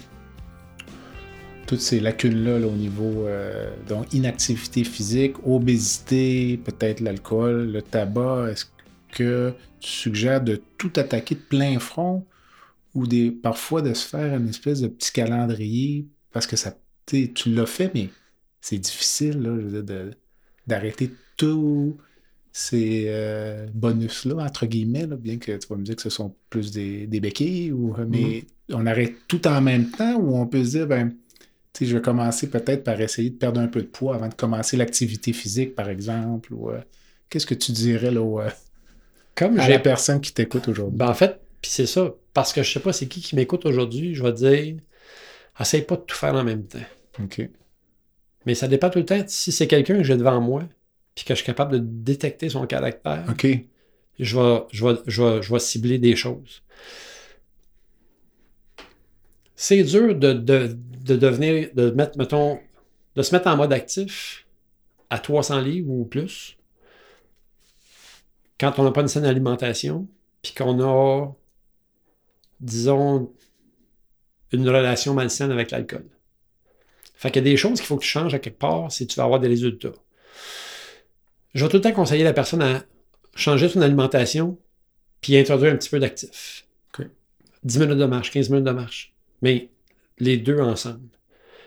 [1.67, 8.51] toutes ces lacunes-là là, au niveau euh, donc inactivité physique, obésité, peut-être l'alcool, le tabac.
[8.51, 8.67] Est-ce
[9.17, 12.27] que tu suggères de tout attaquer de plein front
[12.95, 16.75] ou des, parfois de se faire une espèce de petit calendrier parce que ça,
[17.35, 18.11] tu l'as fait, mais
[18.61, 20.11] c'est difficile là, je veux dire, de-
[20.67, 21.97] d'arrêter tous
[22.53, 26.35] ces euh, bonus-là, entre guillemets, là, bien que tu vas me dire que ce sont
[26.51, 30.65] plus des, des béquilles, ou, mais on arrête tout en même temps ou on peut
[30.65, 31.11] se dire, ben,
[31.73, 34.29] tu sais, je vais commencer peut-être par essayer de perdre un peu de poids avant
[34.29, 36.53] de commencer l'activité physique, par exemple.
[36.55, 36.81] Ou, euh,
[37.31, 38.51] Qu'est-ce que tu dirais là, euh,
[39.35, 40.99] Comme à j'ai la personne qui t'écoute aujourd'hui?
[40.99, 43.67] Ben, en fait, puis c'est ça, parce que je sais pas c'est qui qui m'écoute
[43.67, 44.77] aujourd'hui, je vais dire,
[45.61, 46.79] essaye pas de tout faire en même temps.
[47.23, 47.49] OK.
[48.47, 49.23] Mais ça dépend tout le temps.
[49.27, 50.63] Si c'est quelqu'un que j'ai devant moi,
[51.15, 53.47] puis que je suis capable de détecter son caractère, OK.
[54.19, 56.63] je, vais, je, vais, je, vais, je vais cibler des choses.
[59.57, 62.61] C'est dur de, de, de devenir, de mettre, mettons,
[63.17, 64.47] de se mettre en mode actif
[65.11, 66.59] à 300 livres ou plus
[68.59, 70.09] quand on n'a pas une saine alimentation,
[70.43, 71.33] puis qu'on a,
[72.61, 73.33] disons,
[74.53, 76.07] une relation malsaine avec l'alcool.
[77.19, 79.05] Fait qu'il y a des choses qu'il faut que tu changes à quelque part si
[79.09, 79.93] tu veux avoir des résultats.
[81.53, 82.85] Je vais tout le temps conseiller la personne à
[83.35, 84.57] changer son alimentation
[85.21, 86.65] puis introduire un petit peu d'actif.
[87.65, 89.13] 10 minutes de marche, 15 minutes de marche.
[89.43, 89.69] Mais
[90.21, 91.09] les deux ensemble.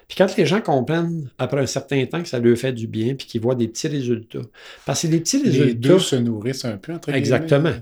[0.08, 3.16] Puis quand les gens comprennent après un certain temps que ça leur fait du bien,
[3.16, 4.40] puis qu'ils voient des petits résultats.
[4.86, 5.66] Parce que les petits résultats.
[5.66, 7.76] Les deux se nourrissent un peu entre Exactement.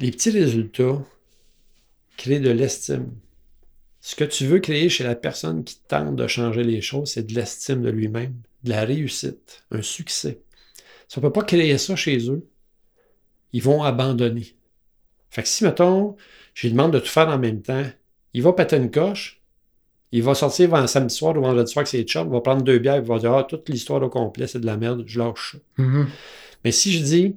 [0.00, 1.00] Les petits résultats
[2.16, 3.12] créent de l'estime.
[4.00, 7.26] Ce que tu veux créer chez la personne qui tente de changer les choses, c'est
[7.26, 8.34] de l'estime de lui-même,
[8.64, 10.40] de la réussite, un succès.
[11.08, 12.46] Si on ne peut pas créer ça chez eux,
[13.52, 14.54] ils vont abandonner.
[15.30, 16.16] Fait que si, mettons,
[16.54, 17.84] je lui demande de tout faire en même temps,
[18.34, 19.40] il va péter une coche,
[20.12, 22.62] il va sortir un samedi soir ou vendredi soir avec ses chums, il va prendre
[22.62, 25.18] deux bières, il va dire Ah, toute l'histoire au complet, c'est de la merde, je
[25.18, 25.82] lâche ça.
[25.82, 26.06] Mm-hmm.
[26.64, 27.36] Mais si je dis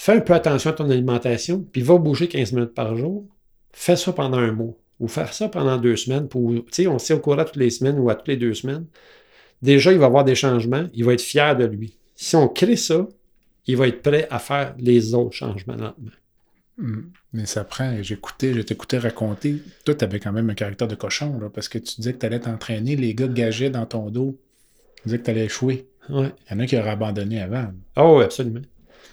[0.00, 3.26] Fais un peu attention à ton alimentation, puis va bouger 15 minutes par jour,
[3.70, 6.98] fais ça pendant un mois, ou faire ça pendant deux semaines, pour, tu sais, on
[6.98, 8.84] sait au courant toutes les semaines ou à toutes les deux semaines.
[9.62, 11.96] Déjà, il va avoir des changements, il va être fier de lui.
[12.16, 13.08] Si on crée ça,
[13.66, 16.10] il va être prêt à faire les autres changements lentement.
[16.76, 17.02] Hmm.
[17.32, 20.94] Mais ça prend, j'écoutais, je t'écoutais raconter, toi, tu avais quand même un caractère de
[20.94, 24.10] cochon, là, parce que tu disais que tu allais t'entraîner, les gars gageaient dans ton
[24.10, 24.38] dos,
[24.96, 25.86] tu disais que tu allais échouer.
[26.08, 26.32] Ouais.
[26.50, 27.68] Il y en a qui auraient abandonné avant.
[27.96, 28.62] Ah oui, absolument.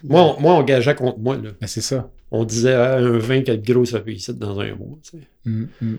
[0.03, 1.37] Moi, on, moi, on gageait contre moi.
[1.37, 1.51] Là.
[1.61, 2.09] Mais c'est ça.
[2.31, 4.97] On disait ah, un vin de gros, ça peut ici dans un mois.
[5.03, 5.27] Tu sais.
[5.45, 5.95] Hmm.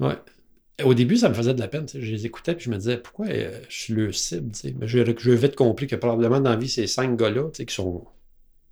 [0.00, 0.14] Ouais.
[0.84, 1.86] Au début, ça me faisait de la peine.
[1.92, 4.50] Je les écoutais et je me disais pourquoi euh, je suis le cible.
[4.78, 8.04] Mais j'ai vite compris que probablement dans la vie, ces cinq gars-là, qui sont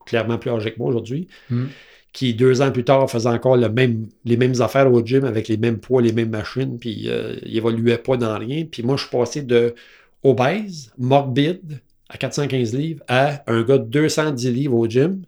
[0.04, 1.66] clairement plus âgés que moi aujourd'hui, Hmm.
[2.12, 5.48] qui deux ans plus tard faisaient encore le même, les mêmes affaires au gym avec
[5.48, 8.64] les mêmes poids, les mêmes machines, puis euh, ils évoluaient pas dans rien.
[8.64, 9.74] Puis moi, je suis passé de
[10.22, 15.22] obèse, morbide, à 415 livres, à un gars de 210 livres au gym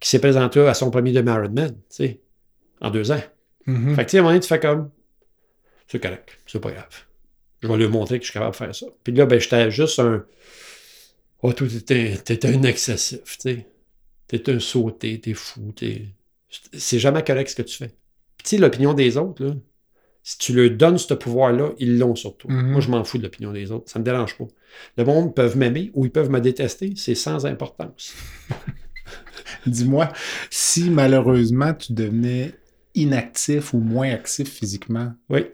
[0.00, 2.20] qui s'est présenté à son premier demi-Ironman, tu sais,
[2.80, 3.22] en deux ans.
[3.66, 3.94] Mhm.
[3.94, 4.90] Fait que, tu sais, à un moment donné, tu fais comme,
[5.88, 7.04] c'est correct, c'est pas grave.
[7.62, 8.86] Je vais lui montrer que je suis capable de faire ça.
[9.02, 10.24] Puis là, ben, j'étais juste un,
[11.42, 13.66] oh, toi, t'es un excessif, tu sais.
[14.28, 16.02] T'es un sauté, t'es fou, t'es...
[16.72, 17.88] C'est jamais correct ce que tu fais.
[18.36, 19.54] Puis, tu sais, l'opinion des autres, là,
[20.22, 22.48] si tu leur donnes ce pouvoir-là, ils l'ont surtout.
[22.48, 22.72] Mhm.
[22.72, 23.88] Moi, je m'en fous de l'opinion des autres.
[23.88, 24.46] Ça me dérange pas.
[24.96, 26.94] Le monde peut m'aimer ou ils peuvent me détester.
[26.96, 28.12] C'est sans importance.
[29.66, 30.12] Dis-moi,
[30.50, 32.52] si malheureusement tu devenais
[32.94, 35.46] inactif ou moins actif physiquement, Oui.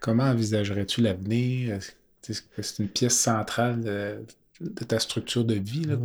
[0.00, 1.74] comment envisagerais-tu l'avenir?
[1.74, 4.16] Est-ce que C'est une pièce centrale de,
[4.60, 5.84] de ta structure de vie.
[5.84, 5.96] Là?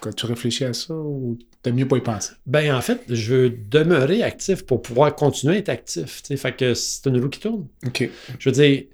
[0.00, 2.32] Quand tu réfléchis à ça ou t'aimes mieux pas y penser?
[2.46, 6.22] Ben, en fait, je veux demeurer actif pour pouvoir continuer à être actif.
[6.36, 7.66] Fait que c'est une roue qui tourne.
[7.86, 8.08] OK.
[8.38, 8.84] Je veux dire,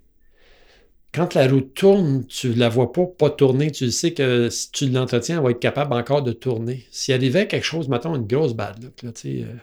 [1.16, 3.70] quand la roue tourne, tu la vois pas pas tourner.
[3.72, 6.86] Tu sais que si tu l'entretiens, elle va être capable encore de tourner.
[6.90, 9.54] S'il arrivait quelque chose, mettons, une grosse bad luck, là, tu sais, euh,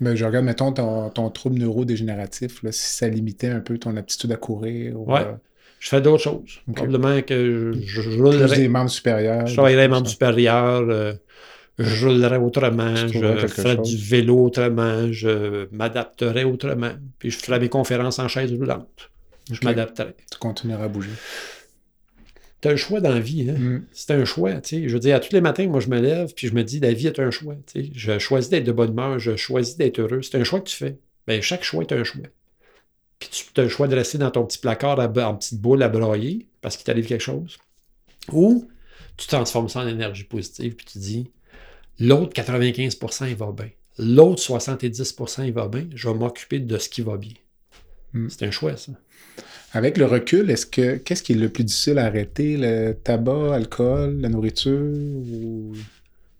[0.00, 3.96] Ben, je regarde, mettons, ton, ton trouble neurodégénératif, là, si ça limitait un peu ton
[3.96, 4.98] aptitude à courir.
[5.00, 5.20] Ou, Ouais.
[5.20, 5.32] euh,
[5.78, 6.60] je fais d'autres choses.
[6.74, 9.46] Probablement que je, je, je plus roulerais- des membres supérieurs.
[9.46, 11.12] Je travaillerais des membres supérieurs, euh,
[11.78, 13.88] je roulerais autrement, je ferais chose.
[13.90, 19.10] du vélo autrement, je m'adapterais autrement, puis je ferais mes conférences en chaise roulante.
[19.50, 19.64] Je Ok.
[19.64, 20.14] m'adapterais.
[20.30, 21.10] Tu continueras à bouger.
[22.60, 23.48] Tu as un choix dans la vie.
[23.50, 23.58] Hein?
[23.58, 23.86] Mm.
[23.92, 24.52] C'est un choix.
[24.70, 26.78] Je veux dire, à tous les matins, moi, je me lève, puis je me dis,
[26.80, 27.56] la vie est un choix.
[27.74, 30.22] Je choisis d'être de bonne humeur, je choisis d'être heureux.
[30.22, 30.98] C'est un choix que tu fais.
[31.26, 32.22] Ben, chaque choix est un choix.
[33.18, 35.82] Puis tu as le choix de rester dans ton petit placard à- en petite boule
[35.82, 37.58] à broyer parce qu'il t'arrive quelque chose.
[38.32, 38.68] Ou
[39.16, 41.30] tu transformes ça en énergie positive, puis tu dis,
[41.98, 43.70] l'autre 95%, il va bien.
[43.98, 45.86] L'autre 70%, il va bien.
[45.94, 47.32] Je vais m'occuper de ce qui va bien.
[48.12, 48.28] Mm.
[48.28, 48.92] C'est un choix, ça.
[49.72, 52.56] Avec le recul, est-ce que qu'est-ce qui est le plus difficile à arrêter?
[52.58, 55.72] Le tabac, l'alcool, la nourriture ou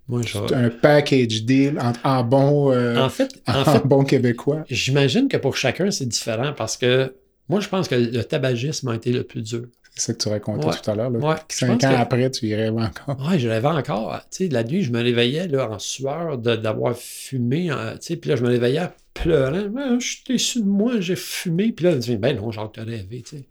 [0.08, 0.20] Moi,
[0.52, 4.64] un package deal en, en bon euh, En fait, en en fait bon québécois?
[4.68, 7.14] J'imagine que pour chacun, c'est différent parce que
[7.48, 9.66] moi, je pense que le tabagisme a été le plus dur.
[9.94, 10.74] C'est ça que tu racontais Ouais.
[10.82, 11.10] tout à l'heure.
[11.12, 13.20] Ouais, Cinq ans que- après, tu y rêves encore.
[13.28, 14.18] Ouais, je rêvais encore.
[14.30, 17.68] Tu sais, la nuit, je me réveillais là, en sueur de- d'avoir fumé.
[17.68, 19.70] tu sais, puis là, je me réveillais pleurant.
[19.78, 21.72] Ah, je suis déçu de moi, j'ai fumé.
[21.72, 23.22] Puis là, je me dis, ben non, t'as rêvé.
[23.22, 23.44] tu sais.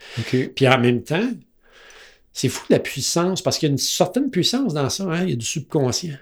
[0.48, 0.54] OK.
[0.56, 1.30] Puis en même temps,
[2.34, 5.04] c'est fou la puissance, parce qu'il y a une certaine puissance dans ça.
[5.04, 6.18] hein, il y a du subconscient.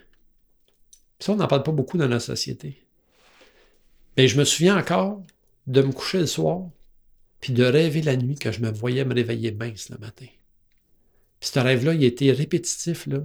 [1.20, 2.84] Ça, on n'en parle pas beaucoup dans notre société.
[4.18, 5.22] Mais je me souviens encore
[5.68, 6.64] de me coucher le soir,
[7.42, 10.28] puis de rêver la nuit que je me voyais me réveiller mince le matin.
[11.40, 13.20] Puis ce rêve-là, il été répétitif, là,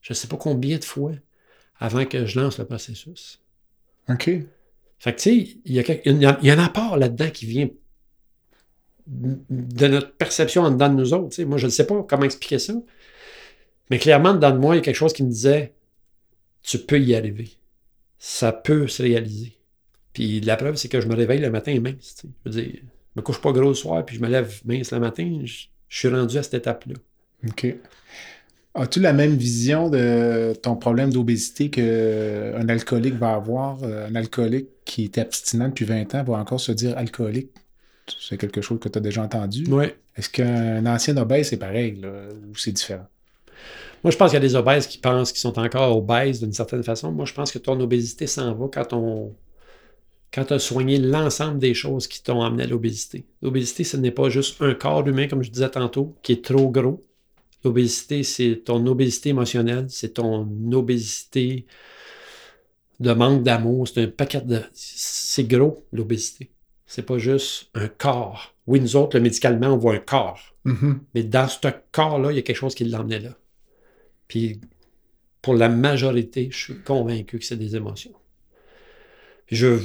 [0.00, 1.12] je ne sais pas combien de fois,
[1.78, 3.40] avant que je lance le processus.
[4.08, 4.30] OK.
[5.00, 6.64] Fait que, tu sais, il y, a quelque- il y a il y a un
[6.64, 7.68] apport là-dedans qui vient
[9.06, 11.30] de notre perception en dedans de nous autres.
[11.30, 11.44] tu sais.
[11.44, 12.74] Moi, je ne sais pas comment expliquer ça.
[13.90, 15.72] Mais clairement, dedans de moi, il y a quelque chose qui me disait
[16.62, 17.50] Tu peux y arriver.
[18.18, 19.56] Ça peut se réaliser.
[20.12, 22.16] Puis la preuve, c'est que je me réveille le matin mince.
[22.16, 22.28] tu sais.
[22.44, 22.80] Je veux dire,
[23.18, 25.40] me couche pas gros le soir, puis je me lève mince le matin.
[25.44, 26.94] Je- Je suis rendu à cette étape-là.
[27.48, 27.74] OK.
[28.74, 33.82] As-tu la même vision de ton problème d'obésité qu'un alcoolique va avoir?
[33.82, 37.50] Un alcoolique qui est abstinent depuis 20 ans va encore se dire alcoolique?
[38.20, 39.64] C'est quelque chose que tu as déjà entendu?
[39.70, 39.86] Oui.
[40.16, 42.10] Est-ce qu'un ancien obèse, c'est pareil, là,
[42.50, 43.06] ou c'est différent?
[44.04, 46.52] Moi, je pense qu'il y a des obèses qui pensent qu'ils sont encore obèses d'une
[46.52, 47.10] certaine façon.
[47.12, 49.32] Moi, je pense que ton obésité s'en va quand on
[50.32, 53.24] quand tu as soigné l'ensemble des choses qui t'ont amené à l'obésité.
[53.42, 56.70] L'obésité, ce n'est pas juste un corps humain, comme je disais tantôt, qui est trop
[56.70, 57.04] gros.
[57.64, 61.66] L'obésité, c'est ton obésité émotionnelle, c'est ton obésité
[63.00, 64.60] de manque d'amour, c'est un paquet de...
[64.74, 66.50] C'est gros, l'obésité.
[66.86, 68.54] C'est pas juste un corps.
[68.66, 70.40] Oui, nous autres, le médicalement, on voit un corps.
[70.66, 70.98] Mm-hmm.
[71.14, 73.36] Mais dans ce corps-là, il y a quelque chose qui l'emmenait là.
[74.26, 74.60] Puis,
[75.42, 78.14] pour la majorité, je suis convaincu que c'est des émotions.
[79.46, 79.78] Je,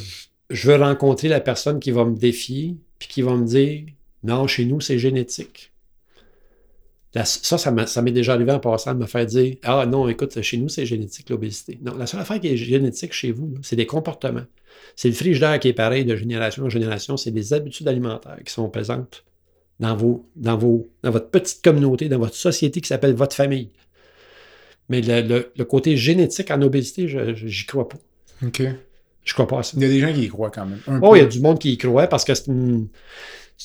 [0.50, 3.84] je veux rencontrer la personne qui va me défier, puis qui va me dire
[4.24, 5.72] Non, chez nous, c'est génétique.
[7.14, 10.58] ça, ça m'est déjà arrivé en passant de me faire dire Ah non, écoute, chez
[10.58, 11.80] nous, c'est génétique, l'obésité.
[11.82, 14.46] Non, la seule affaire qui est génétique chez vous, c'est des comportements.
[14.96, 17.18] C'est le frigidaire qui est pareil de génération en génération.
[17.18, 19.24] C'est des habitudes alimentaires qui sont présentes
[19.80, 23.70] dans, vos, dans, votre petite communauté, dans votre société qui s'appelle votre famille.
[24.90, 27.98] Mais le, côté génétique en obésité, j'y crois pas.
[28.46, 28.64] OK.
[29.24, 29.74] Je crois pas à ça.
[29.76, 30.82] Il y a des gens qui y croient quand même.
[31.02, 32.88] oh, il y a du monde qui y croit parce que c'est une,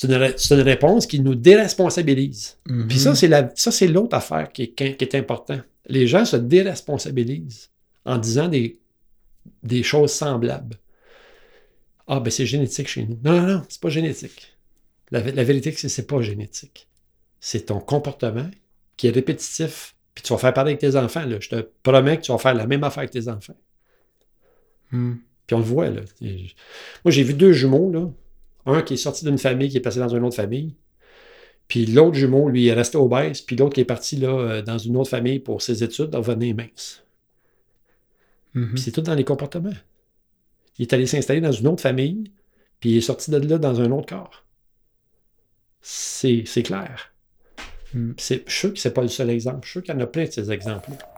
[0.04, 0.12] une,
[0.50, 2.58] une, réponse qui nous déresponsabilise.
[2.66, 2.86] Mm-hmm.
[2.86, 5.60] Puis ça, c'est la, ça, c'est l'autre affaire qui est, qui est important.
[5.86, 7.70] Les gens se déresponsabilisent
[8.04, 8.78] en disant des,
[9.62, 10.76] des choses semblables.
[12.06, 13.18] Ah, ben c'est génétique chez nous.
[13.24, 14.56] Non, non, non, c'est pas génétique.
[15.10, 16.88] La, la vérité, c'est que c'est pas génétique.
[17.40, 18.48] C'est ton comportement
[18.96, 21.24] qui est répétitif puis tu vas faire pareil avec tes enfants.
[21.24, 21.36] Là.
[21.38, 23.54] Je te promets que tu vas faire la même affaire avec tes enfants.
[24.90, 25.14] Hmm.
[25.48, 25.90] Puis on le voit.
[25.90, 26.02] Là.
[26.20, 27.90] Moi, j'ai vu deux jumeaux.
[27.90, 28.08] Là.
[28.66, 30.76] Un qui est sorti d'une famille, qui est passé dans une autre famille.
[31.66, 33.40] Puis l'autre jumeau, lui, est resté obèse.
[33.40, 36.54] Puis l'autre qui est parti là, euh, dans une autre famille pour ses études, devenir
[36.54, 37.02] mince.
[38.54, 38.68] Mm-hmm.
[38.74, 39.74] Puis c'est tout dans les comportements.
[40.78, 42.30] Il est allé s'installer dans une autre famille,
[42.78, 44.44] puis il est sorti de là dans un autre corps.
[45.80, 47.12] C'est clair.
[47.94, 48.12] Hmm.
[48.18, 49.60] Je suis sûr que ce n'est pas le seul exemple.
[49.62, 51.17] Je suis sûr qu'il y en a plein de ces exemples-là.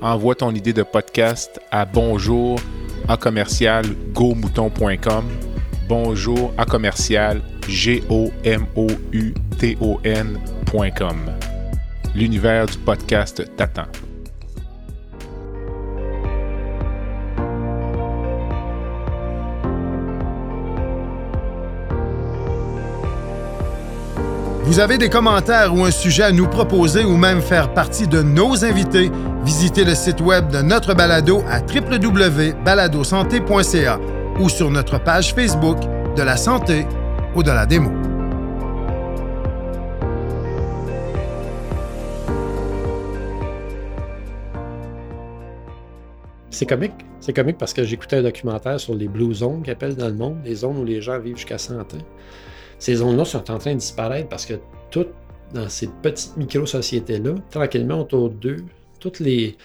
[0.00, 2.58] Envoie ton idée de podcast à bonjour
[3.08, 5.24] à commercial gomouton.com.
[5.88, 8.30] Bonjour à commercial g o.
[12.14, 14.13] L'univers du podcast t'attend.
[24.64, 28.22] Vous avez des commentaires ou un sujet à nous proposer ou même faire partie de
[28.22, 29.10] nos invités,
[29.44, 34.00] visitez le site web de notre balado à www.baladosanté.ca
[34.40, 35.76] ou sur notre page Facebook
[36.16, 36.86] de la santé
[37.36, 37.90] ou de la démo.
[46.48, 46.94] C'est comique.
[47.20, 50.14] C'est comique parce que j'écoutais un documentaire sur les Blue Zones qu'ils appellent dans le
[50.14, 51.98] monde, les zones où les gens vivent jusqu'à 100 ans
[52.78, 54.54] ces zones-là sont en train de disparaître parce que
[54.90, 55.12] toutes
[55.54, 58.64] dans ces petites micro-sociétés-là, tranquillement autour d'eux,
[59.00, 59.56] toutes les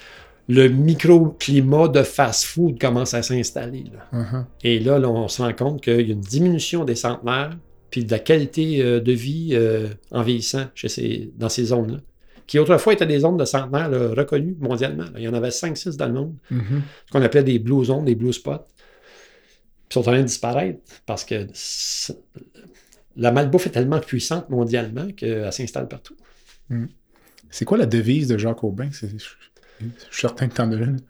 [0.48, 3.86] le microclimat de fast-food commence à s'installer.
[4.12, 4.46] Uh-huh.
[4.64, 7.56] Et là, on se rend compte qu'il y a une diminution des centenaires,
[7.92, 12.00] puis de la qualité euh, de vie euh, en vieillissant chez ces, dans ces zones-là,
[12.48, 15.06] qui autrefois étaient des zones de centenaires reconnues mondialement.
[15.16, 16.82] Il y en avait 5-6 dans le monde, Mm-hmm.
[17.06, 18.66] ce qu'on appelait des blue zones, des blue spots.
[19.88, 21.48] Puis sont en train de disparaître parce que
[23.20, 26.16] la malbouffe est tellement puissante mondialement qu'elle s'installe partout.
[27.50, 28.90] C'est quoi la devise de Jacques Aubin?
[28.92, 29.38] Je, suis
[30.12, 31.02] certain que tu en as une.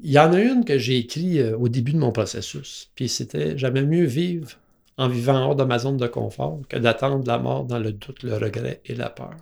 [0.00, 2.90] Il y en a une que j'ai écrite euh, au début de mon processus.
[2.94, 4.50] Puis c'était J'aimais mieux vivre
[4.98, 8.22] en vivant hors de ma zone de confort que d'attendre la mort dans le doute,
[8.22, 9.36] le regret et la peur.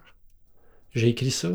[0.95, 1.51] J'ai écrit ça.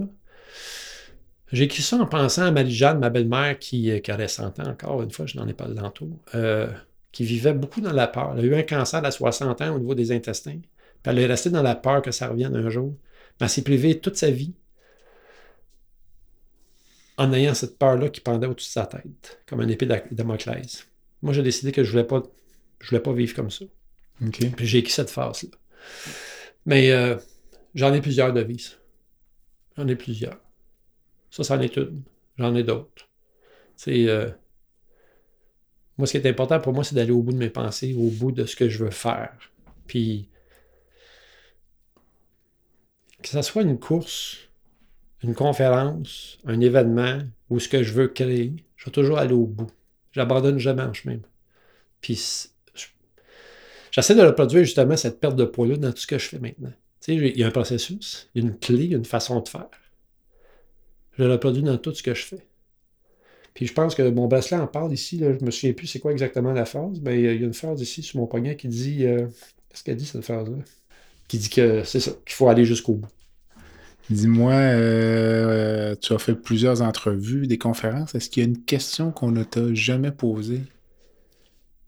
[1.51, 4.67] J'ai écrit ça en pensant à Marie-Jeanne, ma belle-mère, qui, euh, qui aurait 100 ans
[4.67, 6.67] encore, une fois, je n'en ai pas tantôt, euh,
[7.17, 8.35] qui vivait beaucoup dans la peur.
[8.37, 10.59] Elle a eu un cancer à 60 ans au niveau des intestins.
[10.59, 10.69] Puis
[11.05, 12.95] elle est restée dans la peur que ça revienne un jour.
[13.39, 14.53] Mais elle s'est privée toute sa vie
[17.17, 20.87] en ayant cette peur-là qui pendait au-dessus de sa tête, comme un épée de Damoclès.
[21.23, 22.21] Moi, j'ai décidé que je voulais pas,
[22.81, 23.65] je voulais pas vivre comme ça.
[24.31, 25.57] Puis j'ai écrit cette phase-là.
[26.67, 27.15] Mais euh,
[27.73, 28.77] J'en ai plusieurs devises.
[29.75, 30.39] J'en ai plusieurs.
[31.31, 32.03] Ça, c'en est une.
[32.37, 33.09] J'en ai d'autres.
[33.75, 34.07] C'est.
[34.07, 34.29] euh,
[35.97, 38.09] moi, ce qui est important pour moi, c'est d'aller au bout de mes pensées, au
[38.09, 39.33] bout de ce que je veux faire.
[39.87, 40.29] Puis,
[43.21, 44.37] que ce soit une course,
[45.23, 47.19] une conférence, un événement
[47.49, 49.71] ou ce que je veux créer, je vais toujours aller au bout.
[50.11, 51.17] J'abandonne jamais en chemin.
[52.01, 52.49] Puis,
[53.91, 56.73] j'essaie de reproduire justement cette perte de poids-là dans tout ce que je fais maintenant.
[57.01, 59.69] Tu sais, il y a un processus, une clé, une façon de faire.
[61.17, 62.45] Je le reproduis dans tout ce que je fais.
[63.57, 65.99] Puis je pense que mon bracelet en parle ici, là, je me souviens plus c'est
[65.99, 66.99] quoi exactement la phrase.
[66.99, 69.03] Ben, il y a il y a une phrase ici sur mon poignet qui dit.
[69.05, 69.27] euh,
[69.69, 70.57] Qu'est-ce qu'elle dit cette phrase-là?
[71.27, 73.09] Qui dit que c'est ça, qu'il faut aller jusqu'au bout.
[74.09, 78.15] Dis-moi, euh, tu as fait plusieurs entrevues, des conférences.
[78.15, 80.61] Est-ce qu'il y a une question qu'on ne t'a jamais posée?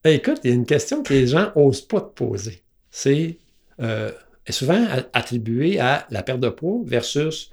[0.05, 2.63] Eh, écoute, il y a une question que les gens n'osent pas te poser.
[2.91, 3.39] C'est
[3.79, 4.11] euh,
[4.45, 7.51] est souvent attribuée à la perte de poids versus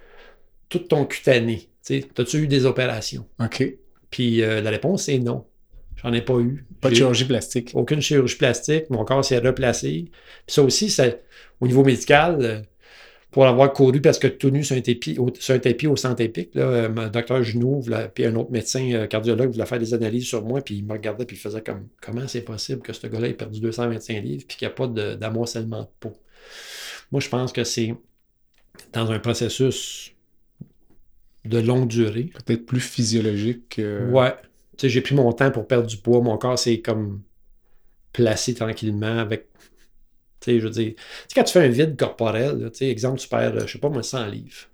[0.69, 1.71] tout ton cutané.
[2.19, 3.29] As-tu eu des opérations?
[3.41, 3.65] OK.
[4.11, 5.45] Puis euh, la réponse est non.
[6.03, 6.65] J'en ai pas eu.
[6.81, 7.71] Pas de chirurgie plastique.
[7.75, 10.11] aucune chirurgie plastique, mon corps s'est replacé.
[10.47, 11.23] Puis ça aussi, c'est
[11.61, 12.61] au niveau médical, euh,
[13.31, 15.97] pour avoir couru parce que tout nu sur un tapis au, sur un tapis au
[15.97, 19.93] centre épique, là, euh, mon docteur voulait- puis un autre médecin cardiologue voulait faire des
[19.95, 22.93] analyses sur moi, puis il me regardait, puis il faisait comme comment c'est possible que
[22.93, 26.13] ce gars-là ait perdu 225 livres, puis qu'il n'y a pas de- d'amoncellement de peau.
[27.11, 27.95] Moi, je pense que c'est
[28.93, 30.13] dans un processus
[31.49, 32.31] de longue durée.
[32.45, 34.09] Peut-être plus physiologique que...
[34.11, 34.35] Ouais.
[34.77, 36.21] Tu sais, j'ai pris mon temps pour perdre du poids.
[36.21, 37.23] Mon corps s'est comme
[38.13, 39.47] placé tranquillement avec.
[40.41, 40.93] Tu sais, je veux dire.
[40.97, 43.67] Tu sais, quand tu fais un vide corporel, là, tu sais, exemple, tu perds, euh,
[43.67, 44.69] je sais pas moi, 100 livres.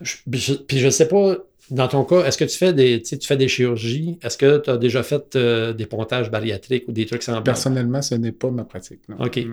[0.00, 1.36] Je- puis je, puis je sais pas,
[1.70, 4.18] dans ton cas, est-ce que tu fais des, tu sais, tu fais des chirurgies?
[4.22, 7.44] Est-ce que tu as déjà fait euh, des pontages bariatriques ou des trucs semblables?
[7.44, 9.00] Personnellement, ce n'est pas ma pratique.
[9.08, 9.16] non.
[9.24, 9.38] OK.
[9.38, 9.46] Et,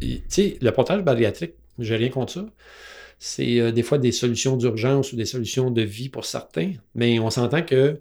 [0.00, 2.46] Tu sais, le pontage bariatrique, j'ai rien contre ça.
[3.18, 7.18] C'est euh, des fois des solutions d'urgence ou des solutions de vie pour certains, mais
[7.18, 8.00] on s'entend que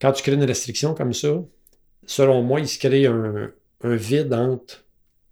[0.00, 1.42] quand tu crées une restriction comme ça,
[2.06, 3.52] selon moi, il se crée un,
[3.84, 4.84] vide entre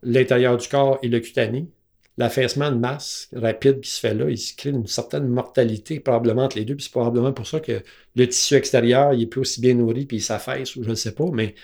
[0.02, 1.68] l'intérieur du corps et le cutané.
[2.16, 6.44] L'affaissement de masse rapide qui se fait là, il se crée une certaine mortalité probablement
[6.44, 6.74] entre les deux.
[6.76, 7.82] Puis c'est probablement pour ça que
[8.16, 10.94] le tissu extérieur, il est plus aussi bien nourri, puis il s'affaisse, ou je ne
[10.94, 11.54] sais pas, mais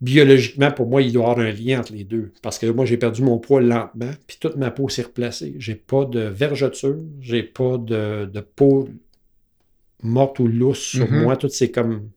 [0.00, 2.32] biologiquement, pour moi, il doit y avoir un lien entre les deux.
[2.42, 5.54] Parce que moi, j'ai perdu mon poids lentement, puis toute ma peau s'est replacée.
[5.58, 8.88] J'ai pas de vergeture, j'ai pas de, de peau
[10.02, 11.22] morte ou lousse sur Mhm.
[11.22, 11.36] moi.
[11.36, 12.10] Tout s'est comme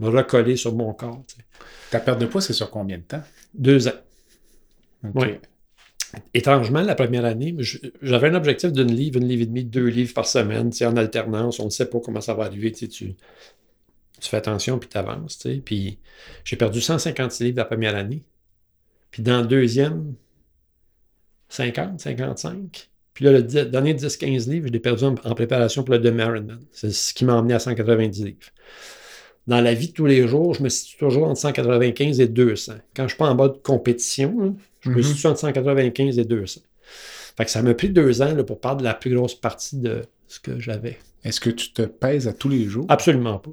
[0.00, 1.22] recollé sur mon corps.
[1.28, 1.42] tu sais.
[1.90, 3.22] Ta perte de poids, c'est sur combien de temps?
[3.54, 4.00] Deux ans.
[5.04, 5.12] OK.
[5.22, 5.28] Oui.
[6.34, 7.54] Étrangement, la première année,
[8.02, 10.86] j'avais un objectif d'une livre, une livre et demie, deux livres par semaine, tu sais,
[10.86, 11.60] en alternance.
[11.60, 12.72] On ne sait pas comment ça va arriver.
[12.72, 13.14] tu sais, Tu,
[14.20, 15.46] tu fais attention puis tu avances.
[15.64, 15.98] Puis
[16.44, 18.22] j'ai perdu 156 livres la première année.
[19.10, 20.14] Puis dans la deuxième,
[21.48, 22.90] 50, 55.
[23.14, 26.22] Puis là, le dernier 10-15 livres, je l'ai perdu en, en préparation pour le demi
[26.22, 26.60] Ironman.
[26.72, 28.38] C'est ce qui m'a emmené à 190 livres.
[29.46, 32.72] Dans la vie de tous les jours, je me situe toujours entre 195 et 200.
[32.94, 35.02] Quand je ne suis pas en mode compétition, là, je me Mhm.
[35.02, 36.60] situe entre 195 et 200.
[37.36, 40.02] Fait que ça m'a pris deux ans là, pour perdre la plus grosse partie de
[40.28, 40.98] ce que j'avais.
[41.24, 42.86] Est-ce que tu te pèses à tous les jours?
[42.88, 43.50] Absolument pas.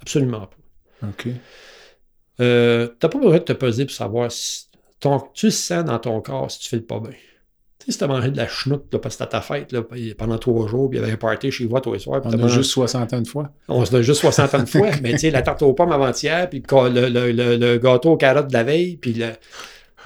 [0.00, 1.06] Absolument pas.
[1.08, 1.28] OK.
[2.40, 4.66] Euh, t'as pas besoin de te peser pour savoir si
[5.00, 7.10] ton, tu sens dans ton corps si tu fais pas bien.
[7.10, 9.82] Tu sais, si t'as mangé de la chenoute là, parce que c'était ta fête là,
[10.16, 12.20] pendant trois jours, puis il y avait un party chez vous tous les soirs.
[12.24, 13.52] On a juste 60 ans de fois.
[13.68, 15.92] On se l'a juste 60 ans de fois, mais tu sais, la tarte aux pommes
[15.92, 19.30] avant-hier, puis le, le- le- le- le gâteau aux carottes de la veille, puis le,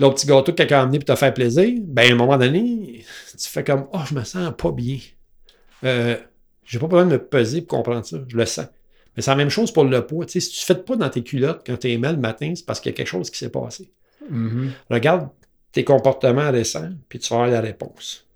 [0.00, 2.36] l'autre petit gâteau que quelqu'un a amené pour te faire plaisir, ben à un moment
[2.38, 3.04] donné,
[3.38, 4.98] tu fais comme Oh, je me sens pas bien.
[5.84, 6.16] Euh,
[6.64, 8.66] j'ai pas besoin de me peser pour comprendre ça, je le sens.
[9.16, 10.24] Mais c'est la même chose pour le poids.
[10.26, 12.20] Tu sais, si tu ne fais pas dans tes culottes quand tu es mal le
[12.20, 13.90] matin, c'est parce qu'il y a quelque chose qui s'est passé.
[14.30, 14.72] Mhm.
[14.90, 15.28] Regarde
[15.72, 18.26] tes comportements récents, puis tu vas avoir la réponse.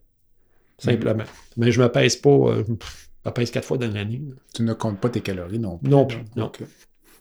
[0.78, 1.24] Simplement.
[1.56, 2.30] Mais je me pèse pas.
[2.30, 4.22] euh, je me pèse quatre fois dans l'année.
[4.54, 5.88] Tu ne comptes pas tes calories non plus.
[5.90, 6.18] Non plus.
[6.36, 6.52] Non.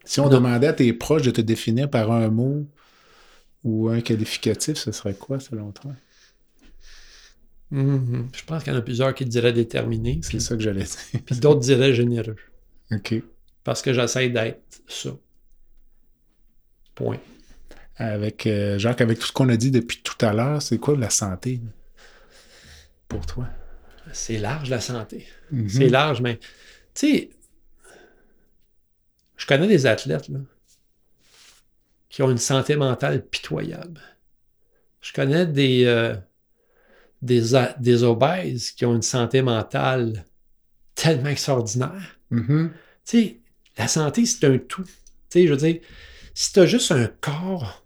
[0.03, 2.67] Si on demandait à tes proches de te définir par un mot
[3.63, 5.91] ou un qualificatif, ce serait quoi selon toi?
[7.71, 8.27] Mhm.
[8.33, 11.21] Je pense qu'il y en a plusieurs qui diraient déterminé, C'est ça que j'allais dire.
[11.25, 12.35] puis d'autres diraient généreux.
[12.91, 13.15] OK.
[13.65, 15.09] Parce que j'essaie d'être ça.
[16.93, 17.19] Point.
[17.97, 20.95] Avec euh, Jacques, avec tout ce qu'on a dit depuis tout à l'heure, c'est quoi
[20.95, 21.59] la santé
[23.09, 23.47] pour toi?
[24.13, 25.27] C'est large la santé.
[25.51, 25.67] Mhm.
[25.67, 26.37] C'est large, mais
[26.93, 27.29] tu sais,
[29.35, 30.39] je connais des athlètes là,
[32.09, 33.99] qui ont une santé mentale pitoyable.
[35.01, 36.15] Je connais des, euh,
[37.21, 37.41] des,
[37.79, 40.23] des obèses qui ont une santé mentale
[40.93, 42.19] tellement extraordinaire.
[42.29, 42.71] Mhm.
[43.05, 43.39] Tu sais,
[43.77, 44.83] la santé, c'est un tout.
[44.83, 44.91] Tu
[45.29, 45.79] sais, je veux dire,
[46.33, 47.83] si tu as juste un corps,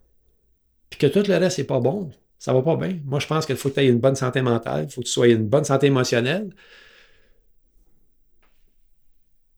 [0.90, 3.00] puis que tout le reste n'est pas bon, ça va pas bien.
[3.06, 5.08] Moi, je pense qu'il faut que tu aies une bonne santé mentale, il faut que
[5.08, 6.50] tu sois une bonne santé émotionnelle,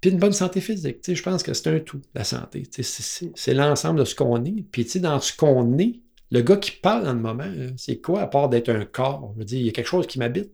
[0.02, 0.98] puis une bonne santé physique.
[1.08, 2.64] je pense que c'est un tout, la santé.
[3.36, 4.66] C'est l'ensemble de ce qu'on est.
[4.72, 6.00] Puis dans ce qu'on est,
[6.32, 9.32] le gars qui parle dans le moment, c'est quoi à part d'être un corps?
[9.36, 10.52] Je veux dire, il y a quelque chose qui m'habite.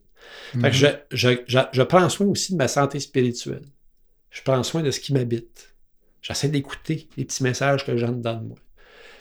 [0.56, 0.72] Mhm.
[0.72, 3.64] je, je, prends soin aussi de ma santé spirituelle.
[4.32, 5.67] Je prends soin de ce qui m'habite.
[6.28, 8.58] J'essaie d'écouter les petits messages que j'entends dans moi.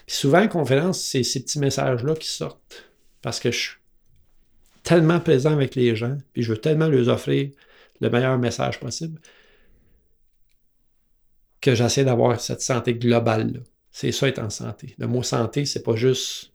[0.06, 2.90] Puis souvent, en conférence, c'est ces petits messages-là qui sortent.
[3.22, 3.76] Parce que je suis
[4.82, 7.50] tellement présent avec les gens, puis je veux tellement leur offrir
[8.00, 9.20] le meilleur message possible,
[11.60, 13.60] que j'essaie d'avoir cette santé globale-là.
[13.92, 14.96] C'est ça être en santé.
[14.98, 16.52] Le mot santé, c'est pas juste.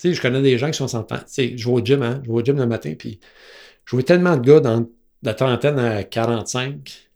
[0.00, 1.16] Tu sais, je connais des gens qui sont santé.
[1.16, 2.22] Tu sais, je vais au gym, hein?
[2.24, 3.20] Je vais au gym le matin, puis
[3.84, 4.88] je vois tellement de gars dans
[5.22, 7.07] la trentaine à 45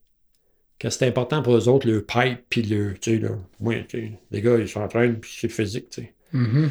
[0.82, 2.94] que c'est important pour eux autres, le pipe, puis le.
[2.98, 3.30] Tu sais, là,
[3.60, 3.86] oui,
[4.32, 6.14] les gars, ils s'entraînent, puis c'est physique, tu sais.
[6.34, 6.68] Mm-hmm.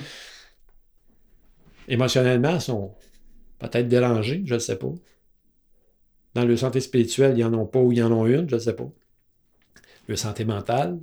[1.87, 2.93] Émotionnellement, ils sont
[3.59, 4.91] peut-être dérangés, je ne sais pas.
[6.33, 8.59] Dans le santé spirituelle, ils n'en ont pas ou ils en ont une, je ne
[8.59, 8.89] sais pas.
[10.07, 10.99] Le santé mentale,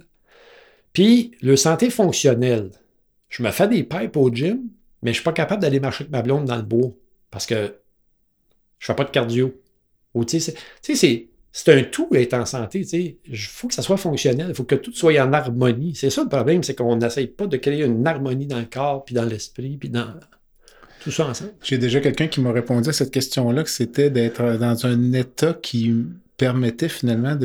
[0.93, 2.73] puis, le santé fonctionnelle.
[3.29, 4.69] Je me fais des pipes au gym,
[5.03, 6.91] mais je ne suis pas capable d'aller marcher avec ma blonde dans le bois
[7.31, 7.55] parce que
[8.79, 9.55] je ne fais pas de cardio.
[10.15, 11.29] Ou, tu sais, c'est
[11.67, 13.19] un tout être en santé.
[13.27, 14.47] Il faut que ça soit fonctionnel.
[14.51, 15.95] Il faut que tout soit en harmonie.
[15.95, 19.05] C'est ça le problème, c'est qu'on n'essaye pas de créer une harmonie dans le corps,
[19.05, 20.15] puis dans l'esprit, puis dans
[21.01, 21.53] tout ça ensemble.
[21.63, 25.55] J'ai déjà quelqu'un qui m'a répondu à cette question-là, que c'était d'être dans un état
[25.55, 27.37] qui permettait finalement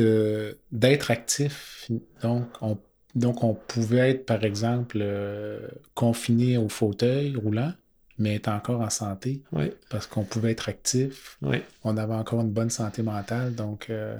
[0.72, 1.88] d'être actif.
[2.22, 2.78] Donc, on
[3.14, 7.72] donc, on pouvait être, par exemple, euh, confiné au fauteuil roulant,
[8.18, 9.42] mais être encore en santé.
[9.90, 11.38] Parce qu'on pouvait être actif.
[11.82, 13.54] On avait encore une bonne santé mentale.
[13.54, 14.16] Donc, euh,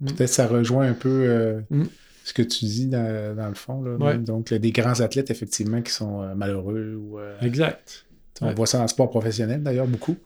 [0.00, 0.06] mm.
[0.12, 1.84] peut-être ça rejoint un peu euh, mm.
[2.24, 3.82] ce que tu dis dans, le fond.
[4.18, 6.94] Donc, il y a des grands athlètes, effectivement, qui sont malheureux.
[6.94, 8.06] Ou, exact.
[8.42, 10.16] On voit ça dans le sport professionnel, d'ailleurs, beaucoup.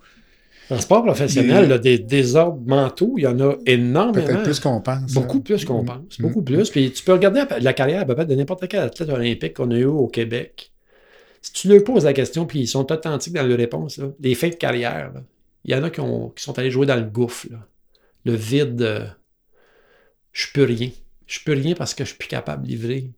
[0.70, 4.26] Dans le sport professionnel, des désordres mentaux, il y en a énormément.
[4.26, 5.12] Peut-être plus qu'on pense.
[5.12, 5.86] Beaucoup plus qu'on mm.
[5.86, 6.20] pense.
[6.20, 6.44] Beaucoup mm.
[6.44, 6.70] plus.
[6.70, 9.84] Puis tu peux regarder la carrière peut-être de n'importe quel athlète olympique qu'on a eu
[9.84, 10.72] au Québec.
[11.44, 14.54] Si tu leur poses la question, puis ils sont authentiques dans leurs réponses, les faits
[14.54, 15.12] de carrière,
[15.64, 16.00] il y en a qui,
[16.36, 17.48] sont allés jouer dans le gouffre.
[18.24, 19.06] Le vide, euh,
[20.32, 20.88] je peux rien.
[21.26, 23.10] Je peux rien parce que je suis plus capable de livrer.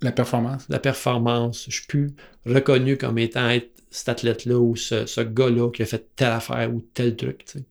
[0.00, 0.64] La, performance.
[0.68, 1.66] La performance.
[1.68, 2.10] Je suis plus
[2.44, 6.80] reconnu comme étant être cet athlète-là ou ce, gars-là qui a fait telle affaire ou
[6.94, 7.44] tel truc.
[7.46, 7.64] Je ne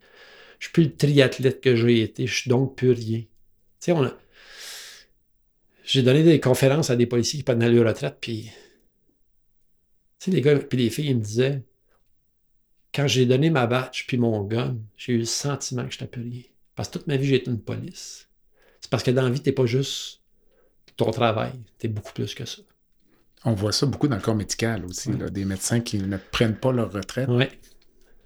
[0.59, 3.23] suis plus le triathlète que j'ai été, je suis donc plus rien.
[3.89, 4.09] On
[5.83, 8.51] J'ai donné des conférences à des policiers qui prenaient leur retraite, puis
[10.25, 11.63] les gars puis les filles, ils me disaient
[12.93, 16.41] quand j'ai donné ma batch puis mon gun, j'ai eu le sentiment que je rien.
[16.75, 18.27] Parce que toute ma vie, j'ai été une police.
[18.81, 20.21] C'est parce que dans la vie, tu n'es pas juste
[20.95, 22.61] ton travail, tu es beaucoup plus que ça.
[23.45, 26.71] On voit ça beaucoup dans le corps médical aussi, des médecins qui ne prennent pas
[26.71, 27.29] leur retraite.
[27.29, 27.45] Oui.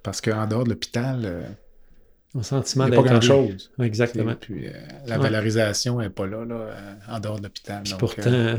[0.04, 3.72] Parce qu'en dehors de l'hôpital, euh, sentiment il n'y a pas grand-chose.
[3.80, 4.36] Exactement.
[4.36, 4.72] puis euh,
[5.06, 7.84] la valorisation n'est pas là, là euh, en dehors de l'hôpital.
[8.00, 8.56] pourtant,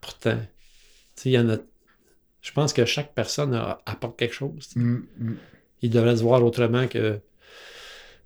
[0.00, 0.38] pourtant,
[1.24, 1.56] il y en a.
[2.42, 3.54] Je pense que chaque personne
[3.86, 4.68] apporte quelque chose.
[4.74, 5.36] Mm, mm.
[5.82, 7.20] Il devrait se voir autrement que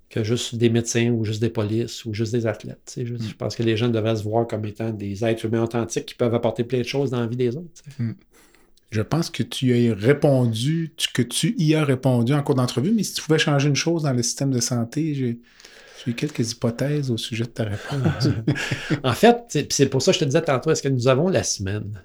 [0.09, 2.93] que juste des médecins ou juste des polices ou juste des athlètes.
[2.95, 3.21] Je, mm.
[3.21, 6.15] je, pense que les gens devraient se voir comme étant des êtres humains authentiques qui
[6.15, 7.83] peuvent apporter plein de choses dans la vie des autres.
[7.99, 8.11] Mm.
[8.89, 13.03] Je pense que tu as répondu, que tu y as répondu en cours d'entrevue, mais
[13.03, 17.17] si tu pouvais changer une chose dans le système de santé, j'ai quelques hypothèses au
[17.17, 18.29] sujet de ta réponse.
[19.03, 21.43] en fait, c'est pour ça que je te disais tantôt, est-ce que nous avons la
[21.43, 22.01] semaine?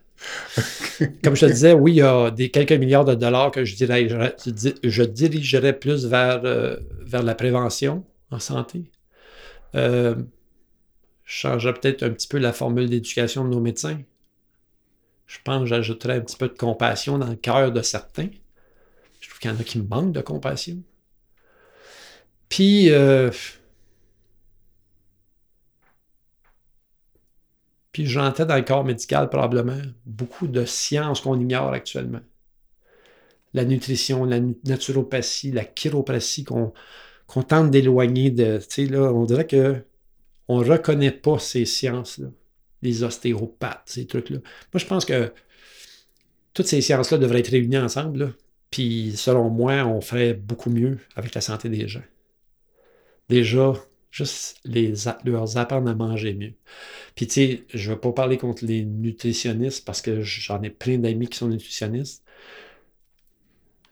[1.22, 3.74] Comme je te disais, oui, il y a des quelques milliards de dollars que je,
[3.74, 8.90] dirais, je, dirigerais plus vers, euh, vers la prévention en santé.
[9.74, 10.14] Euh,
[11.24, 14.00] je changerais peut-être un petit peu la formule d'éducation de nos médecins.
[15.26, 18.28] Je pense que j'ajouterais un petit peu de compassion dans le cœur de certains.
[19.20, 20.76] Je trouve qu'il y en a qui manquent de compassion.
[22.48, 23.30] Puis, euh,
[27.92, 32.20] Puis j'entends dans le corps médical probablement beaucoup de sciences qu'on ignore actuellement.
[33.54, 36.72] La nutrition, la naturopathie, la chiropratie qu'on
[37.42, 38.60] tente d'éloigner de.
[38.90, 39.84] Là, on dirait que
[40.48, 42.28] on ne reconnaît pas ces sciences-là.
[42.80, 44.38] Les ostéopathes, ces trucs-là.
[44.72, 45.32] Moi, je pense que
[46.54, 48.34] toutes ces sciences-là devraient être réunies ensemble.
[48.70, 52.02] Puis, selon moi, on ferait beaucoup mieux avec la santé des gens.
[53.28, 53.74] Déjà,
[54.12, 54.94] juste les,
[55.24, 56.52] leur apprendre à manger mieux.
[57.16, 60.70] Puis, tu sais, je ne veux pas parler contre les nutritionnistes parce que j'en ai
[60.70, 62.22] plein d'amis qui sont nutritionnistes.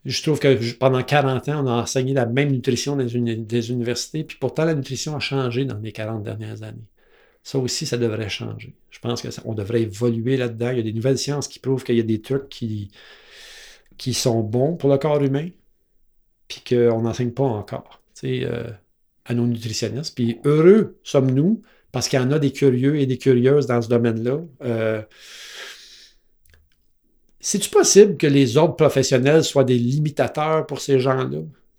[0.04, 4.24] Je trouve que pendant 40 ans, on a enseigné la même nutrition dans des universités,
[4.24, 6.86] puis pourtant la nutrition a changé dans les 40 dernières années.
[7.42, 8.74] Ça aussi, ça devrait changer.
[8.90, 10.70] Je pense qu'on devrait évoluer là-dedans.
[10.70, 12.90] Il y a des nouvelles sciences qui prouvent qu'il y a des trucs qui,
[13.98, 15.48] qui sont bons pour le corps humain,
[16.48, 18.70] puis qu'on n'enseigne pas encore euh,
[19.31, 20.14] à nos nutritionnistes.
[20.14, 21.62] Puis heureux sommes-nous,
[21.93, 24.41] parce qu'il y en a des curieux et des curieuses dans ce domaine-là.
[24.64, 25.03] Euh,
[27.39, 31.39] c'est-tu possible que les ordres professionnels soient des limitateurs pour ces gens-là?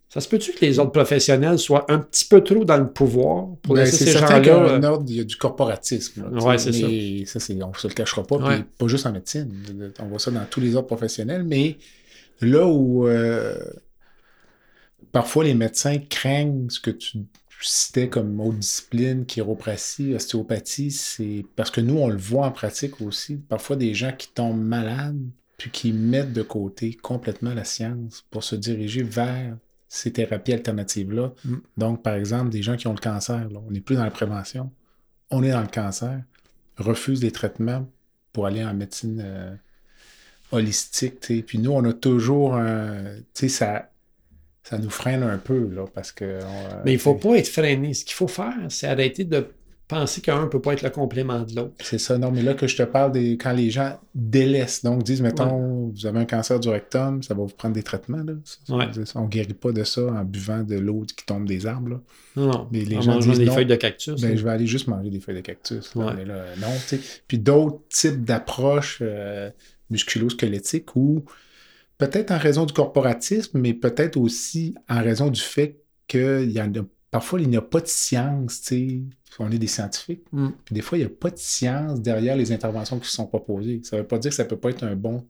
[0.09, 3.47] Ça se peut-tu que les ordres professionnels soient un petit peu trop dans le pouvoir
[3.61, 4.89] pour ben, laisser ces gens-là?
[4.89, 6.29] ordre, il y a du corporatisme.
[6.31, 7.39] Oui, c'est ça.
[7.39, 8.37] ça on ne se le cachera pas.
[8.77, 9.53] pas juste en médecine.
[9.99, 11.43] On voit ça dans tous les ordres professionnels.
[11.43, 11.77] Mais
[12.41, 13.55] là où euh,
[15.11, 17.19] parfois les médecins craignent ce que tu
[17.69, 23.01] citais comme autre discipline, chiropratie, ostéopathie, c'est parce que nous, on le voit en pratique
[23.01, 23.37] aussi.
[23.37, 25.21] Parfois, des gens qui tombent malades
[25.57, 29.55] puis qui mettent de côté complètement la science pour se diriger vers
[29.87, 31.33] ces thérapies alternatives-là.
[31.45, 31.55] Mm.
[31.77, 34.71] Donc, par exemple, des gens qui ont le cancer, on n'est plus dans la prévention,
[35.29, 36.21] on est dans le cancer,
[36.77, 37.87] refusent des traitements
[38.33, 39.53] pour aller en médecine euh,
[40.51, 41.19] holistique.
[41.19, 43.03] Puis nous, on a toujours un.
[43.33, 43.90] Tu sais, ça,
[44.63, 46.39] ça nous freine un peu, là, parce que.
[46.85, 47.93] Mais il ne faut pas être freiné.
[47.93, 49.47] Ce qu'il faut faire, c'est arrêter de
[49.91, 51.73] penser qu'un ne peut pas être le complément de l'autre.
[51.81, 52.17] C'est ça.
[52.17, 55.91] Non, mais là que je te parle des quand les gens délaissent, donc disent, mettons,
[55.93, 58.23] vous avez un cancer du rectum, ça va vous prendre des traitements.
[58.23, 58.33] Là.
[59.15, 61.89] On ne guérit pas de ça en buvant de l'eau qui tombe des arbres.
[61.89, 61.99] Là.
[62.37, 64.21] Non, mais les en gens disent, des feuilles de cactus.
[64.21, 65.93] Ben, je vais aller juste manger des feuilles de cactus.
[65.95, 66.73] mais là, non,
[67.27, 69.49] Puis d'autres types d'approches euh,
[69.89, 71.25] musculo-squelettiques où
[72.01, 76.73] peut-être en raison du corporatisme, mais peut-être aussi en raison du fait qu'il y en
[76.73, 76.81] a
[77.11, 79.01] parfois, il n'y a pas de science, tu sais.
[79.39, 80.25] On est des scientifiques.
[80.31, 80.49] Mm.
[80.65, 83.81] Puis des fois, il n'y a pas de science derrière les interventions qui sont proposées.
[83.83, 85.25] Ça ne veut pas dire que ça ne peut pas être un bon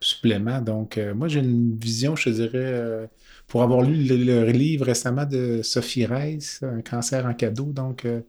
[0.00, 0.60] supplément.
[0.60, 3.06] Donc, euh, moi, j'ai une vision, je te dirais, euh,
[3.46, 7.72] pour avoir lu le, livre récemment de Sophie Reiss, Un cancer en cadeau.
[7.72, 8.22] Donc, euh,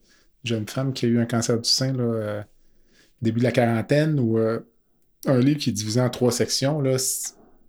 [0.43, 2.43] jeune femme qui a eu un cancer du sein, là,
[3.22, 6.98] début de la quarantaine, ou un livre qui est divisé en trois sections, là,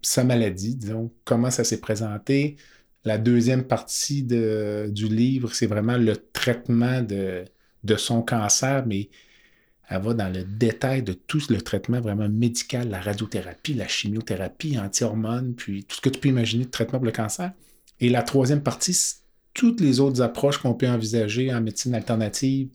[0.02, 2.56] sa maladie, disons, comment ça s'est présenté,
[3.04, 7.44] la deuxième partie du livre, c'est vraiment le traitement de,
[7.96, 9.08] son cancer, mais
[9.88, 14.78] elle va dans le détail de tout le traitement vraiment médical, la radiothérapie, la chimiothérapie,
[14.78, 17.52] anti-hormones, puis tout ce que tu peux imaginer de traitement pour le cancer.
[18.00, 18.96] Et la troisième partie,
[19.54, 22.68] toutes les autres approches qu'on peut envisager en médecine alternative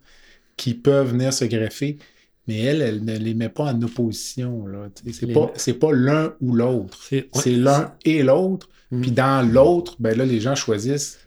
[0.58, 2.00] qui peuvent venir se greffer,
[2.48, 4.66] mais elle, elle ne les met pas en opposition.
[5.12, 7.00] C'est pas, pas l'un ou l'autre.
[7.04, 8.70] C'est l'un et l'autre.
[8.90, 9.16] Puis mm.
[9.16, 11.20] dans l'autre, ben là, les gens choisissent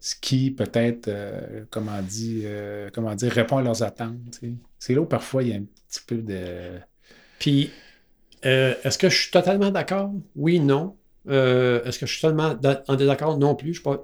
[0.00, 4.40] ce qui peut-être, euh, comment, dit, euh, comment dire, répond à leurs attentes.
[4.78, 6.78] C'est là où parfois il y a un petit peu de.
[7.40, 7.70] Puis,
[8.44, 10.12] euh, est-ce que je suis totalement d'accord?
[10.36, 10.96] Oui, non.
[11.28, 12.54] est-ce que je suis totalement
[12.86, 13.36] en désaccord?
[13.36, 13.74] Non plus.
[13.74, 14.00] Je pas,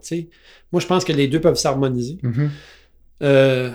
[0.73, 2.19] moi, je pense que les deux peuvent s'harmoniser.
[2.23, 3.75] Mm-hmm.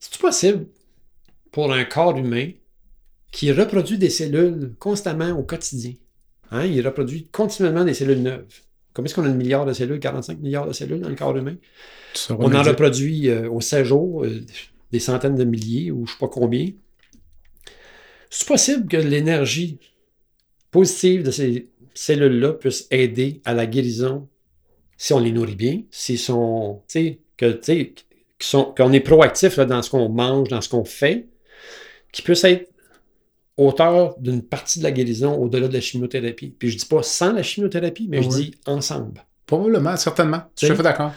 [0.00, 0.66] C'est possible
[1.54, 2.50] pour un corps humain
[3.30, 5.92] qui reproduit des cellules constamment au quotidien
[6.50, 8.44] Hein, il reproduit continuellement des cellules neuves.
[8.92, 10.00] Combien est-ce qu'on a de milliards de cellules?
[10.00, 11.56] 45 milliards de cellules dans le corps humain?
[12.28, 14.40] On en reproduit euh, au 16 jours euh,
[14.90, 16.70] des centaines de milliers ou je ne sais pas combien.
[18.30, 19.78] C'est possible que l'énergie
[20.72, 24.28] positive de ces cellules-là puisse aider à la guérison
[24.96, 26.82] si on les nourrit bien, si sont,
[27.36, 27.60] que,
[28.76, 31.28] qu'on est proactif dans ce qu'on mange, dans ce qu'on fait,
[32.14, 32.70] qui puisse être
[33.56, 36.54] auteur d'une partie de la guérison au-delà de la chimiothérapie.
[36.58, 39.24] Puis je dis pas sans la chimiothérapie, mais je dis ensemble.
[39.46, 40.42] Probablement, certainement.
[40.58, 41.12] Je suis d'accord.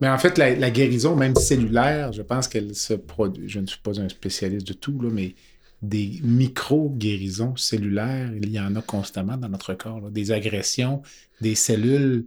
[0.00, 3.48] Mais en fait, la, guérison, même cellulaire, je pense qu'elle se produit.
[3.48, 5.34] Je ne suis pas un spécialiste de tout, là, mais
[5.80, 10.10] des micro-guérisons cellulaires, il y en a constamment dans notre corps.
[10.10, 11.02] Des agressions,
[11.40, 12.26] des cellules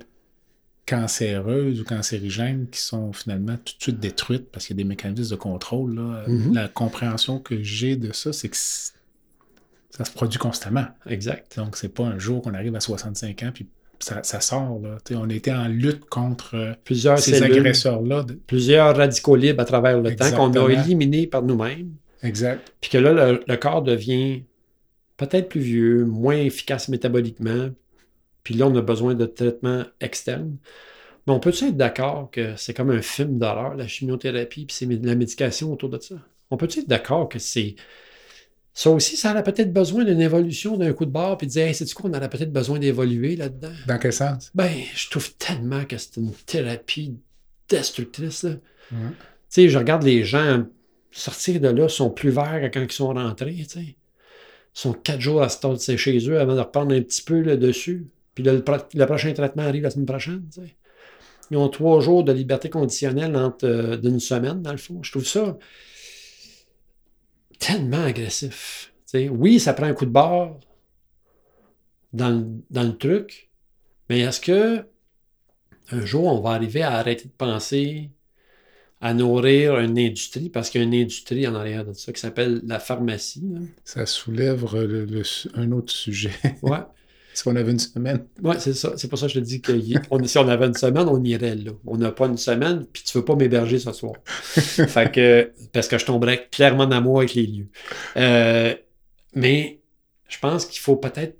[0.89, 4.87] cancéreuses ou cancérigènes qui sont finalement tout de suite détruites parce qu'il y a des
[4.87, 5.93] mécanismes de contrôle.
[6.27, 6.53] Mm-hmm.
[6.55, 10.87] La compréhension que j'ai de ça, c'est que ça se produit constamment.
[11.07, 11.57] Exact.
[11.57, 13.67] Donc, c'est pas un jour qu'on arrive à 65 ans puis
[13.99, 14.79] ça, sort.
[14.81, 14.97] Là.
[15.11, 18.25] on était en lutte contre euh, plusieurs ces agresseurs-là.
[18.47, 21.91] Plusieurs radicaux libres à travers le temps qu'on a éliminés par nous-mêmes.
[22.23, 22.73] Exact.
[22.81, 24.43] Puis que là, le, corps devient
[25.17, 27.69] peut-être plus vieux, moins efficace métaboliquement.
[28.49, 30.57] Puis là, on a besoin de traitements externes.
[31.27, 34.87] Mais on peut-tu être d'accord que c'est comme un film d'horreur, la chimiothérapie, puis c'est
[34.87, 36.15] la médication autour de ça?
[36.49, 37.75] On peut-tu être d'accord que c'est
[38.73, 41.67] ça aussi, ça a peut-être besoin d'une évolution d'un coup de barre, puis de dire,
[41.67, 43.69] hey, c'est quoi, on aurait peut-être besoin d'évoluer là-dedans?
[43.85, 44.49] Dans quel sens?
[44.55, 47.19] Ben, je trouve tellement que c'est une thérapie
[47.69, 48.41] destructrice.
[48.41, 48.55] Là.
[48.89, 48.97] Tu
[49.47, 50.65] sais, je regarde les gens
[51.11, 53.57] sortir de là, sont plus verts que quand ils sont rentrés.
[53.57, 53.79] Tu sais.
[53.81, 53.95] Ils
[54.73, 57.57] sont quatre jours à se chez eux avant de reprendre un petit peu le
[58.35, 60.45] Puis le, prochain traitement arrive la semaine prochaine.
[60.53, 60.75] Tu sais.
[61.51, 65.01] ils ont trois jours de liberté conditionnelle entre euh, d'une semaine, dans le fond.
[65.03, 65.57] Je trouve ça
[67.59, 68.93] tellement agressif.
[69.05, 70.57] sais, oui, ça prend un coup de barre
[72.13, 73.49] dans, le- dans le truc,
[74.09, 74.85] mais est-ce que
[75.91, 78.11] un jour on va arriver à arrêter de penser
[79.01, 82.19] à nourrir une industrie, parce qu'il y a une industrie en arrière de ça qui
[82.19, 83.43] s'appelle la pharmacie.
[83.49, 83.59] là.
[83.85, 85.23] Ça soulève le- le-
[85.55, 86.31] un autre sujet.
[86.61, 86.79] Ouais.
[87.41, 88.25] Si on avait une semaine.
[88.41, 88.93] Ouais, c'est ça.
[88.97, 89.71] C'est pour ça que je te dis que
[90.11, 91.71] on- si on avait une semaine, on irait là.
[91.85, 94.13] On n'a pas une semaine, puis tu veux pas m'héberger ce soir.
[94.33, 97.67] fait que, parce que je tomberais clairement en amour avec les lieux.
[98.17, 98.73] Euh,
[99.35, 99.79] mais
[100.27, 101.37] je pense qu'il faut peut-être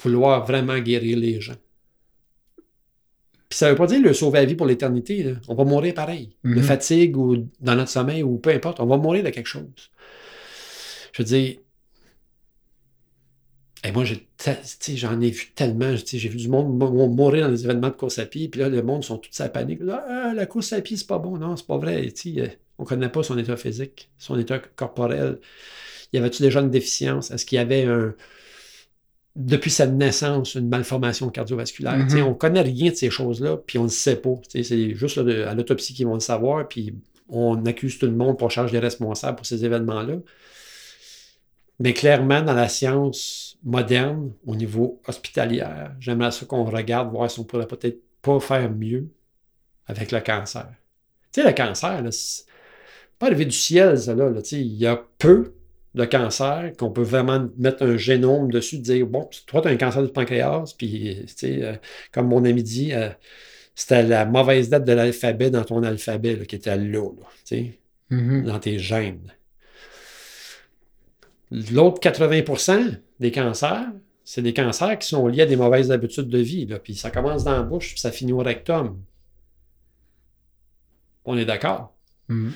[0.00, 1.56] vouloir vraiment guérir les gens.
[3.48, 5.22] Puis ça veut pas dire le sauver la vie pour l'éternité.
[5.22, 5.32] là.
[5.48, 6.36] On va mourir pareil.
[6.44, 6.62] De Mhm.
[6.62, 8.78] fatigue ou dans notre sommeil ou peu importe.
[8.80, 9.64] On va mourir de quelque chose.
[11.12, 11.56] Je veux dire,
[13.84, 15.94] et moi, j'en ai vu tellement.
[15.96, 18.48] J'ai vu du monde mou- mourir dans des événements de course à pied.
[18.48, 19.80] Puis là, le monde sont tous à panique.
[19.90, 21.36] Ah, la course à pied, c'est pas bon.
[21.38, 22.12] Non, c'est pas vrai.
[22.78, 25.38] On ne connaît pas son état physique, son état corporel.
[26.12, 27.30] Y avait-tu déjà une déficience?
[27.30, 28.14] Est-ce qu'il y avait un.
[29.36, 31.96] Depuis sa naissance, une malformation cardiovasculaire?
[31.96, 32.08] Mhm.
[32.08, 34.34] Sais, On ne connaît rien de ces choses-là, puis on ne le sait pas.
[34.48, 36.94] C'est juste là, à l'autopsie qu'ils vont le savoir, puis
[37.28, 40.16] on accuse tout le monde pour charge des responsables pour ces événements-là.
[41.80, 47.38] Mais clairement, dans la science moderne, au niveau hospitalière, j'aimerais ça qu'on regarde, voir si
[47.38, 49.08] on pourrait peut-être pas faire mieux
[49.86, 50.68] avec le cancer.
[51.32, 52.44] Tu sais, le cancer, là, c'est
[53.18, 54.28] pas arrivé du ciel, ça, là.
[54.30, 55.54] là, tu sais, il y a peu
[55.94, 59.76] de cancers qu'on peut vraiment mettre un génome dessus, dire, bon, toi, tu as un
[59.76, 61.74] cancer du pancréas, puis, tu sais, euh,
[62.12, 63.08] comme mon ami dit, euh,
[63.74, 67.56] c'était la mauvaise date de l'alphabet dans ton alphabet là, qui était là, là, tu
[67.56, 67.78] sais
[68.10, 68.44] Mhm.
[68.44, 69.32] dans tes gènes.
[71.50, 73.86] L'autre 80% des cancers,
[74.24, 76.66] c'est des cancers qui sont liés à des mauvaises habitudes de vie.
[76.66, 76.78] Là.
[76.78, 79.00] Puis ça commence dans la bouche, puis ça finit au rectum.
[81.24, 81.94] On est d'accord?
[82.28, 82.52] Mhm.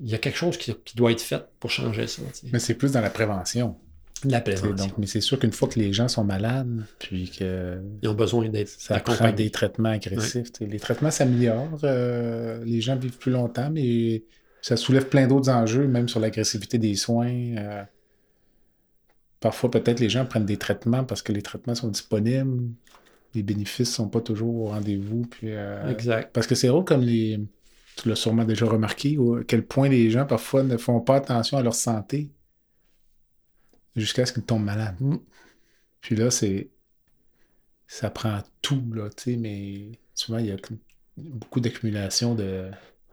[0.00, 2.22] Il y a quelque chose qui, qui doit être fait pour changer ça.
[2.52, 3.76] Mais c'est plus dans la prévention.
[4.24, 4.74] La prévention.
[4.74, 8.14] Donc, mais c'est sûr qu'une fois que les gens sont malades, puis que Ils ont
[8.14, 13.32] besoin d'être ça prend des traitements agressifs, les traitements s'améliorent, euh, les gens vivent plus
[13.32, 14.22] longtemps, mais
[14.62, 17.56] ça soulève plein d'autres enjeux, même sur l'agressivité des soins.
[17.58, 17.84] euh.
[19.40, 22.70] Parfois, peut-être les gens prennent des traitements parce que les traitements sont disponibles,
[23.34, 25.22] les bénéfices ne sont pas toujours au rendez-vous.
[25.22, 26.32] Puis, euh, Exact.
[26.32, 27.40] Parce que c'est drôle comme les.
[27.96, 31.58] Tu l'as sûrement déjà remarqué, à quel point les gens parfois ne font pas attention
[31.58, 32.30] à leur santé
[33.96, 34.96] jusqu'à ce qu'ils tombent malades.
[35.00, 35.16] Mm.
[36.00, 36.70] Puis là, c'est.
[37.88, 40.56] Ça prend tout, là, tu sais, mais souvent, il y a
[41.16, 42.70] beaucoup d'accumulation de,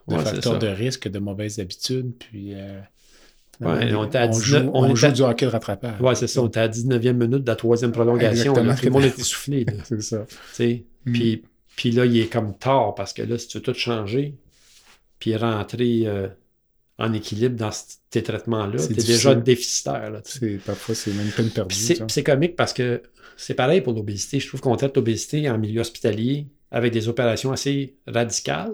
[0.07, 2.53] de Ouais, facteurs de risque, de mauvaises habitudes, puis.
[2.55, 2.79] euh,
[3.61, 5.99] Ouais, on à 19 joue, on on joue était- du hockey de rattrapage.
[5.99, 6.41] Ouais, c'est ça.
[6.41, 8.53] On était à la 19e minute de la troisième prolongation.
[8.53, 8.73] là.
[8.73, 9.65] Tout le monde était soufflé.
[9.65, 9.73] là.
[9.83, 10.25] C'est ça.
[10.59, 11.11] Mm.
[11.11, 11.43] Puis,
[11.75, 14.35] puis là, il est comme tard parce que là, si tu veux tout changer,
[15.19, 16.29] puis rentrer euh,
[16.99, 17.69] en équilibre dans
[18.09, 19.43] tes traitements-là, C'est tu es déjà difficile.
[19.43, 20.09] déficitaire.
[20.11, 20.21] Là,
[20.65, 21.75] parfois, c'est même peine perdue.
[22.07, 23.01] C'est comique parce que
[23.35, 24.39] c'est pareil pour l'obésité.
[24.39, 28.71] Je trouve qu'on traite l'obésité en milieu hospitalier avec des opérations assez radicales.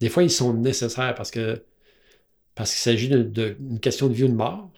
[0.00, 1.62] Des fois, ils sont nécessaires parce que
[2.54, 4.70] parce qu'il s'agit d'une question de vie ou de mort.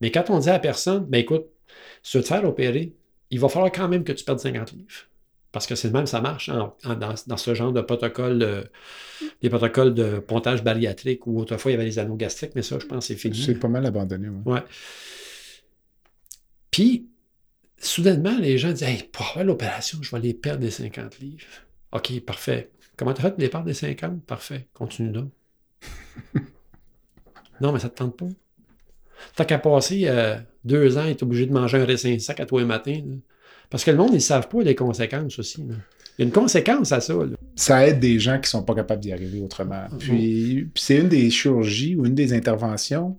[0.00, 1.46] Mais quand on dit à la personne, ben écoute,
[2.02, 2.92] si tu veux te faire opérer,
[3.30, 5.08] il va falloir quand même que tu perdes 50 livres.
[5.50, 8.42] Parce que c'est de même, ça marche en- en- dans, dans ce genre de protocole,
[8.42, 8.62] euh,
[9.42, 12.78] des protocoles de pontage bariatrique où autrefois il y avait les anneaux gastriques, mais ça,
[12.78, 13.42] je pense, c'est fini.
[13.42, 14.28] C'est pas mal abandonné.
[14.28, 14.52] ouais.
[14.52, 14.60] Ouais.
[16.70, 17.08] Puis,
[17.78, 21.44] soudainement, les gens disent Hey, pour l'opération, je vais les perdre des 50 livres.
[21.92, 22.70] OK, parfait.
[22.96, 24.66] Comment tu as fait les perdre des 50 Parfait.
[24.74, 25.30] Continue donc.
[27.60, 28.26] non, mais ça te tente pas.
[29.34, 32.46] T'as qu'à passer euh, deux ans et t'es obligé de manger un raisin sec à
[32.46, 32.92] toi le matin.
[33.06, 33.14] là.
[33.70, 35.62] Parce que le monde, ils ne savent pas les conséquences aussi.
[35.62, 35.74] là.
[36.18, 37.14] Il y a une conséquence à ça.
[37.14, 37.36] là.
[37.54, 39.86] ça aide des gens qui sont pas capables d'y arriver autrement.
[39.98, 43.18] Puis, puis c'est une des chirurgies ou une des interventions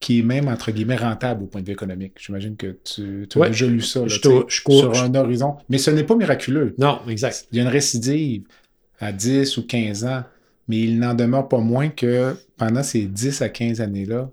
[0.00, 2.14] qui est même, entre guillemets, rentable au point de vue économique.
[2.18, 3.48] J'imagine que tu, tu as Ouais.
[3.48, 4.18] déjà lu ça, là, Je
[4.48, 5.56] je sur un horizon.
[5.68, 6.74] Mais ce n'est pas miraculeux.
[6.76, 7.46] Non, exact.
[7.52, 8.42] Il y a une récidive
[9.02, 10.22] à 10 ou 15 ans,
[10.68, 14.30] mais il n'en demeure pas moins que pendant ces 10 à 15 années-là,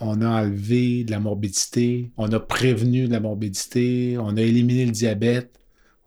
[0.00, 4.84] on a enlevé de la morbidité, on a prévenu de la morbidité, on a éliminé
[4.86, 5.58] le diabète,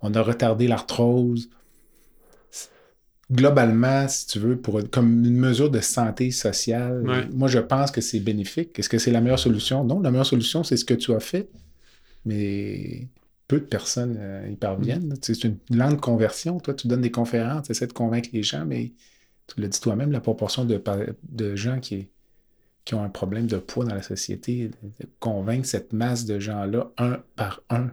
[0.01, 1.49] on a retardé l'arthrose.
[3.31, 7.25] Globalement, si tu veux, pour, comme une mesure de santé sociale, Ouais.
[7.33, 8.77] moi je pense que c'est bénéfique.
[8.77, 9.83] Est-ce que c'est la meilleure solution?
[9.83, 11.49] Non, la meilleure solution, c'est ce que tu as fait,
[12.23, 13.07] mais
[13.47, 15.13] peu de personnes euh, y parviennent.
[15.21, 16.59] Sais, C'est une lente conversion.
[16.59, 18.91] Toi, tu donnes des conférences, tu essaies de convaincre les gens, mais
[19.47, 22.09] tu l'as dit toi-même, la proportion de, gens qui,
[22.83, 26.91] qui ont un problème de poids dans la société, de convaincre cette masse de gens-là,
[26.97, 27.91] un par un,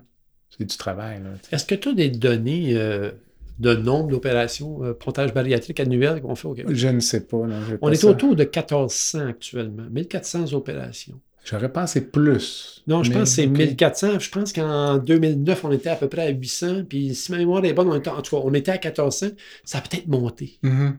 [0.50, 1.20] c'est du travail.
[1.50, 3.10] Est-ce que tu as des données euh,
[3.58, 6.74] de nombre d'opérations euh, pontage bariatrique annuelles qu'on fait au Québec?
[6.74, 7.46] Je ne sais pas.
[7.46, 8.08] non, On pas est ça.
[8.08, 11.20] autour de 1400 actuellement, 1400 opérations.
[11.44, 12.82] J'aurais pensé plus.
[12.86, 13.58] Non, je mais pense que c'est ok.
[13.58, 14.18] 1400.
[14.20, 16.84] Je pense qu'en 2009, on était à peu près à 800.
[16.88, 19.28] Puis si ma mémoire est bonne, on était, en tout cas, on était à 1400.
[19.64, 20.58] Ça a peut-être monté.
[20.62, 20.98] Mhm.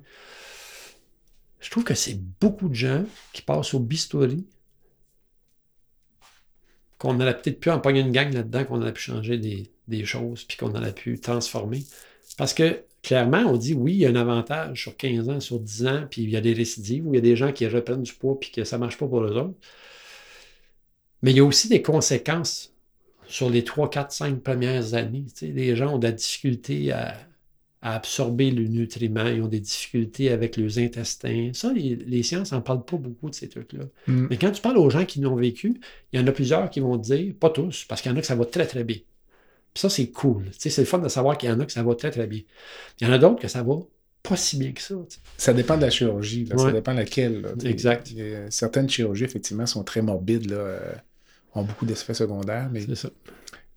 [1.61, 4.45] Je trouve que c'est beaucoup de gens qui passent au bistouri.
[6.97, 10.43] Qu'on aurait peut-être pu empoigner une gang là-dedans, qu'on aurait pu changer des, des choses,
[10.43, 11.83] puis qu'on aurait pu transformer.
[12.37, 15.59] Parce que clairement, on dit oui, il y a un avantage sur 15 ans, sur
[15.59, 17.67] 10 ans, puis il y a des récidives, ou il y a des gens qui
[17.67, 19.57] reprennent du poids, puis que ça ne marche pas pour eux autres.
[21.23, 22.73] Mais il y a aussi des conséquences
[23.27, 25.25] sur les 3, 4, 5 premières années.
[25.33, 27.15] Tu sais, les gens ont de la difficulté à,
[27.81, 31.51] à absorber le nutriment, ils ont des difficultés avec leurs intestins.
[31.53, 33.85] Ça, les, les sciences n'en parlent pas beaucoup de ces trucs-là.
[34.07, 34.27] Mm.
[34.29, 35.79] Mais quand tu parles aux gens qui l'ont vécu,
[36.11, 38.17] il y en a plusieurs qui vont te dire, pas tous, parce qu'il y en
[38.17, 38.97] a que ça va très très bien.
[39.73, 40.45] Puis ça, c'est cool.
[40.51, 42.11] Tu sais, c'est le fun de savoir qu'il y en a que ça va très
[42.11, 42.41] très bien.
[43.01, 43.75] Il y en a d'autres que ça va
[44.21, 44.95] pas si bien que ça.
[45.37, 46.45] Ça dépend de la chirurgie.
[46.45, 47.41] là, Ça dépend laquelle.
[47.41, 47.69] là, tu sais.
[47.69, 48.13] Exact.
[48.49, 50.93] Certaines chirurgies, effectivement, sont très morbides, là, euh,
[51.55, 52.81] ont beaucoup d'effets secondaires, mais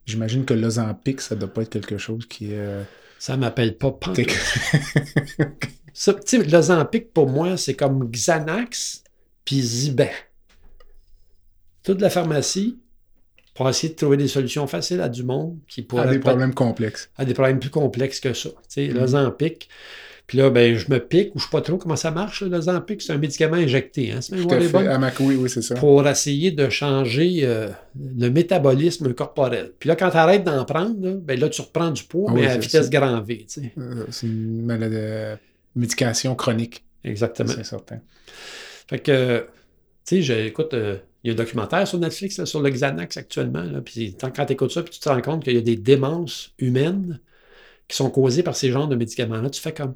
[0.06, 2.58] j'imagine que l'Ozempic, ça doit pas être quelque chose qui est...
[2.58, 2.82] euh,
[3.18, 3.92] Ça m'appelle pas
[6.26, 9.02] sais, l'Ozempic, pour moi, c'est comme Xanax
[9.44, 10.08] puis Ziban.
[11.82, 12.78] Toute la pharmacie
[13.54, 16.52] pour essayer de trouver des solutions faciles à du monde qui pourrait à des problèmes
[16.52, 17.10] complexes.
[17.16, 18.50] à des problèmes plus complexes que ça.
[18.50, 18.94] Tu sais, Mhm.
[18.98, 19.68] l'Ozempic.
[20.26, 22.42] Puis là, ben, je me pique ou je sais pas trop comment ça marche.
[22.42, 24.10] là, L'Ozempic, c'est un médicament injecté.
[24.10, 25.22] Hein, Tout à fait.
[25.22, 25.76] oui, oui, c'est ça.
[25.76, 29.72] pour essayer de changer euh, le métabolisme corporel.
[29.78, 32.34] Puis là, quand tu arrêtes d'en prendre, là, ben là, tu reprends du poids, Ah
[32.34, 33.46] mais oui, à vitesse grand V.
[33.48, 33.72] tu sais.
[33.78, 35.36] Euh, C'est une maladie, euh,
[35.76, 37.52] médication chronique, Exactement.
[37.54, 38.00] c'est certain.
[38.88, 39.46] Fait que,
[40.04, 43.16] tu sais, écoute, euh, il y a un documentaire sur Netflix là, sur le Xanax
[43.16, 43.62] actuellement.
[43.62, 45.76] Là, puis quand tu écoutes ça, puis tu te rends compte qu'il y a des
[45.76, 47.20] démences humaines
[47.88, 49.94] qui sont causées par ces genres de médicaments-là, tu fais comme,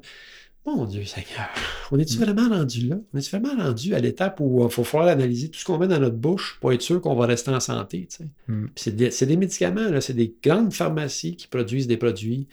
[0.65, 1.49] mon Dieu Seigneur,
[1.91, 2.21] on est-tu Mm.
[2.21, 2.95] vraiment rendu là?
[3.13, 5.87] On est-tu vraiment rendu à l'étape où il faut falloir analyser tout ce qu'on met
[5.87, 8.07] dans notre bouche pour être sûr qu'on va rester en santé?
[8.09, 8.27] tu sais?
[8.47, 8.67] Mm.
[8.75, 12.47] C'est des, médicaments, c'est des grandes pharmacies qui produisent des produits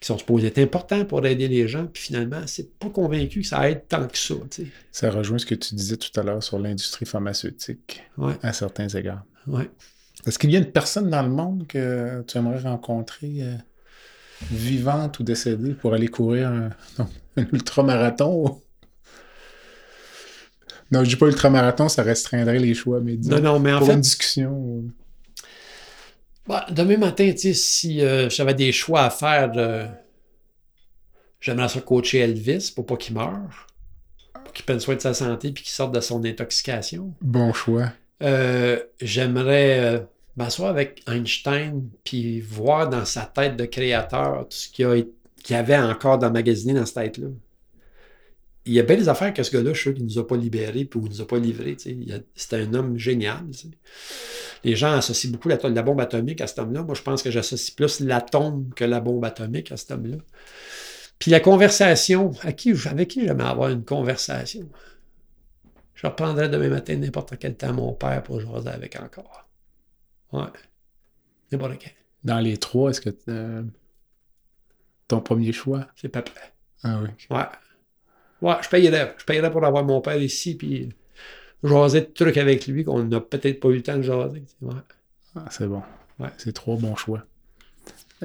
[0.00, 3.46] qui sont supposés être importants pour aider les gens, puis finalement, c'est pas convaincu que
[3.46, 4.34] ça aide tant que ça.
[4.50, 4.68] tu sais.
[4.90, 8.88] Ça rejoint ce que tu disais tout à l'heure sur l'industrie pharmaceutique, Ouais, à certains
[8.88, 9.24] égards.
[9.46, 9.70] ouais.
[10.26, 13.54] Est-ce qu'il y a une personne dans le monde que tu aimerais rencontrer, euh,
[14.50, 18.60] vivante ou décédée, pour aller courir un, non, un ultramarathon?
[20.90, 23.78] Non, je dis pas ultramarathon, ça restreindrait les choix, mais disons, Non, non, mais en
[23.78, 24.84] pour fait, une discussion.
[26.46, 29.52] bah, demain matin, si euh, j'avais des choix à faire,
[31.40, 33.66] j'aimerais ça coacher Elvis pour pas qu'il meure,
[34.44, 37.14] pour qu'il prenne soin de sa santé puis qu'il sorte de son intoxication.
[37.22, 37.90] Bon choix.
[38.22, 40.00] Euh, j'aimerais euh,
[40.36, 45.06] m'asseoir avec Einstein puis voir dans sa tête de créateur tout ce qu'il
[45.50, 47.28] y avait encore d'emmagasiné dans cette tête-là.
[48.64, 50.26] Il y a bien des affaires que ce gars-là, je suis qu'il ne nous a
[50.26, 51.76] pas libérés puis il nous a pas livrés.
[52.36, 53.44] C'était un homme génial.
[54.62, 56.84] Les gens associent beaucoup la, la bombe atomique à cet homme-là.
[56.84, 60.18] Moi, je pense que j'associe plus l'atome que la bombe atomique à cet homme-là.
[61.18, 64.68] Puis la conversation, avec qui j'aimerais avoir une conversation?
[65.94, 69.41] Je reprendrai demain matin n'importe quel temps mon père pour jaser avec encore.
[70.32, 70.44] Ouais.
[71.50, 71.92] N'importe quel.
[72.24, 73.62] Dans les trois, est-ce que euh,
[75.08, 75.86] ton premier choix?
[75.96, 76.24] C'est prêt.
[76.82, 77.08] Ah oui.
[77.30, 77.44] Ouais.
[78.40, 79.14] Ouais, je payerais.
[79.18, 80.94] Je payerais pour avoir mon père ici, puis
[81.62, 84.44] jaser de trucs avec lui qu'on n'a peut-être pas eu le temps de jaser.
[84.60, 84.74] Ouais.
[85.36, 85.82] Ah, c'est bon.
[86.18, 86.30] Ouais.
[86.38, 87.24] C'est trois bons choix.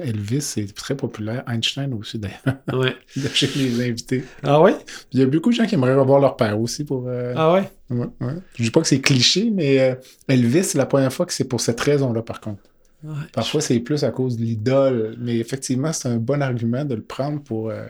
[0.02, 1.42] Elvis, c'est très populaire.
[1.48, 2.96] Einstein aussi, d'ailleurs, Ouais.
[3.34, 4.24] chez les invités.
[4.42, 4.74] Ah ouais?
[5.12, 7.06] Il y a beaucoup de gens qui aimeraient revoir leur père aussi pour.
[7.08, 7.70] euh, Ah ouais?
[7.90, 8.34] ouais, ouais.
[8.54, 9.94] Je dis pas que c'est cliché, mais euh,
[10.28, 12.62] Elvis, c'est la première fois que c'est pour cette raison-là, par contre.
[13.04, 13.14] Ouais.
[13.32, 17.02] Parfois, c'est plus à cause de l'idole, mais effectivement, c'est un bon argument de le
[17.02, 17.86] prendre pour euh,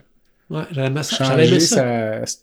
[0.50, 0.64] Ouais,
[1.02, 1.24] ça.
[1.24, 2.26] Changer ça.
[2.26, 2.36] sa,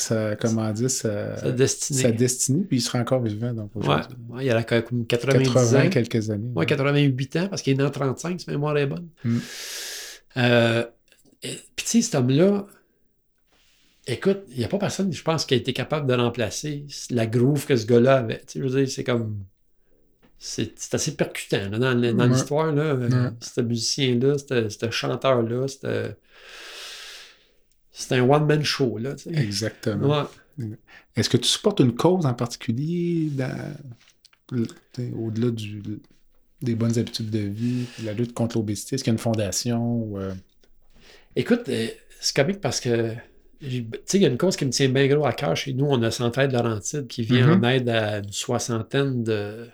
[0.00, 2.00] sa, comment dire, sa, Sa destinée.
[2.02, 3.52] sa destinée, puis il sera encore vivant.
[3.52, 3.96] Donc, Ouais.
[4.30, 5.90] Ouais, il a comme 90 80 ans.
[5.90, 6.50] quelques années.
[6.56, 9.08] Ouais, 88 ans, parce qu'il est né en 35, si ma mémoire est bonne.
[9.24, 9.38] Mm.
[10.38, 10.84] Euh,
[11.42, 12.66] Puis, tu sais, cet homme-là,
[14.06, 17.26] écoute, il n'y a pas personne, je pense, qui a été capable de remplacer la
[17.26, 18.38] groove que ce gars-là avait.
[18.40, 19.36] Tu sais, je veux dire, c'est comme.
[20.42, 22.30] C'est c'est assez percutant là, dans, le- dans Ouais.
[22.32, 22.72] l'histoire.
[22.72, 22.94] là.
[22.94, 23.08] Ouais.
[23.40, 25.66] Ce musicien-là, ce chanteur-là.
[28.00, 29.14] C'était un one-man show, là.
[29.30, 30.26] Exactement.
[30.58, 30.66] Ouais.
[31.16, 33.74] Est-ce que tu supportes une cause en particulier dans-
[34.92, 35.82] t'sais, au-delà du,
[36.62, 38.94] des bonnes habitudes de vie, la lutte contre l'obésité?
[38.94, 40.02] Est-ce qu'il y a une fondation?
[40.02, 40.34] Ou, euh,
[41.36, 41.86] Écoute, euh,
[42.20, 43.14] c'est comique parce que
[43.60, 45.56] j'ai- tu sais, il y a une cause qui me tient bien gros à cœur
[45.56, 45.86] chez nous.
[45.86, 47.64] On a Centraide Laurentide qui vient Mhm.
[47.64, 49.68] en aide à une soixantaine de,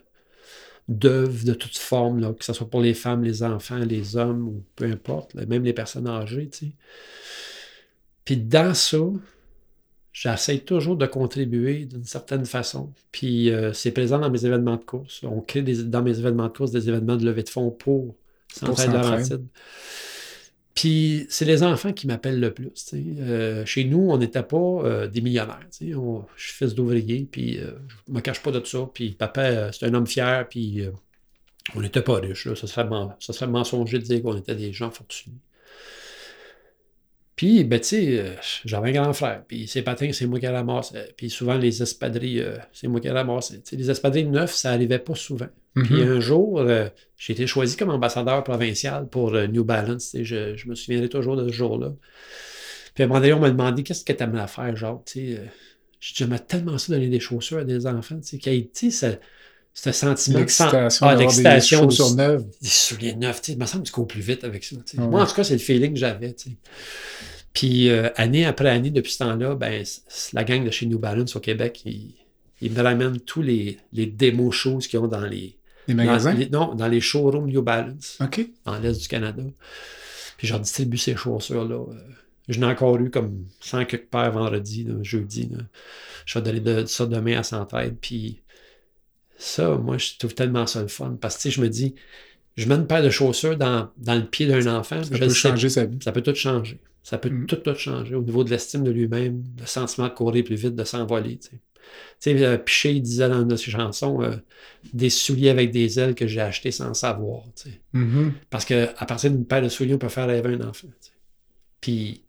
[0.88, 4.48] d'œuvres de toutes formes, là, que ce soit pour les femmes, les enfants, les hommes,
[4.48, 6.48] ou peu importe, là, même les personnes âgées.
[6.50, 6.72] tu sais.
[8.26, 8.98] Puis dans ça,
[10.12, 12.92] j'essaie toujours de contribuer d'une certaine façon.
[13.12, 15.22] Puis euh, c'est présent dans mes événements de course.
[15.24, 18.14] On crée des- dans mes événements de course des événements de levée de fonds pour
[18.52, 18.90] Centraide.
[19.10, 19.46] Laurentide.
[20.74, 22.70] Puis c'est les enfants qui m'appellent le plus.
[22.94, 25.66] Euh, chez nous, on n'était pas euh, des millionnaires.
[25.94, 28.88] On- je suis fils d'ouvrier, puis je me cache pas de ça.
[28.92, 30.82] Puis papa, c'est un homme fier, puis
[31.74, 32.46] on n'était pas riches.
[32.46, 32.54] Là.
[32.56, 32.86] Ça, serait,
[33.20, 35.36] ça serait mensonger de dire qu'on était des gens fortunés.
[37.36, 38.30] Puis, ben, tu sais, euh,
[38.64, 39.44] j'avais un grand frère.
[39.46, 41.12] Puis, ses patins, c'est moi qui les ramassais.
[41.16, 43.08] Puis, souvent, les espadrilles, euh, c'est moi qui
[43.70, 45.48] sais, les espadrilles neufs, ça arrivait pas souvent.
[45.74, 46.08] Puis, Mhm.
[46.16, 50.16] un jour, euh, j'ai été choisi comme ambassadeur provincial pour euh, New Balance.
[50.18, 51.92] Je, je me souviendrai toujours de ce jour-là.
[52.94, 55.12] Puis, à un moment donné, on m'a demandé qu'est-ce que tu aimerais faire, genre, tu
[55.12, 55.38] sais.
[55.38, 55.44] euh,
[56.00, 58.52] J'ai dit, j'aimerais tellement ça donner des chaussures à des enfants, tu sais, qu'il
[59.78, 62.44] ce, sentiment de sen- L'excitation ah, d'avoir des neuves.
[62.62, 64.76] des souliers neufs, tu sais, il me semble que tu cours plus vite avec ça.
[64.96, 66.34] Ah Moi, en tout cas, c'est le feeling que j'avais.
[67.52, 69.84] Puis, euh, année après année, depuis ce temps-là, ben,
[70.32, 72.14] la gang de chez New Balance au Québec, ils,
[72.60, 75.56] ils me ramènent tous les, les démos choses qu'ils ont dans les,
[75.88, 76.34] Les dans magasins?
[76.34, 78.46] les- non, dans les showrooms New Balance, OK.
[78.64, 79.42] dans l'Est du Canada.
[80.36, 81.76] Puis, je leur distribue ces chaussures-là.
[81.76, 81.94] euh.
[82.48, 85.48] Je n'ai encore eu comme 100 quelques paires vendredi, là, jeudi.
[85.50, 85.58] là.
[86.26, 87.96] Je vais donner de, ça demain à Centraide.
[88.00, 88.40] Puis,
[89.38, 91.16] ça, moi, je trouve tellement ça le fun.
[91.20, 91.94] Parce que, je me dis,
[92.56, 95.02] je mets une paire de chaussures dans, dans le pied d'un enfant.
[95.02, 95.98] Ça je peut le sais changer sa vie.
[96.02, 96.80] ça peut tout changer.
[97.02, 97.46] Ça peut Mm.
[97.46, 100.74] tout, tout changer au niveau de l'estime de lui-même, le sentiment de courir plus vite,
[100.74, 101.38] de s'envoler.
[101.38, 101.60] Tu sais,
[102.20, 104.34] Tu sais, euh, Piché, il disait dans une de ses chansons euh,
[104.92, 107.42] des souliers avec des ailes que j'ai achetés sans savoir.
[107.54, 107.80] tu sais.
[107.92, 108.32] Mhm.
[108.50, 110.88] Parce qu'à partir d'une paire de souliers, on peut faire rêver un enfant.
[111.80, 112.22] Puis,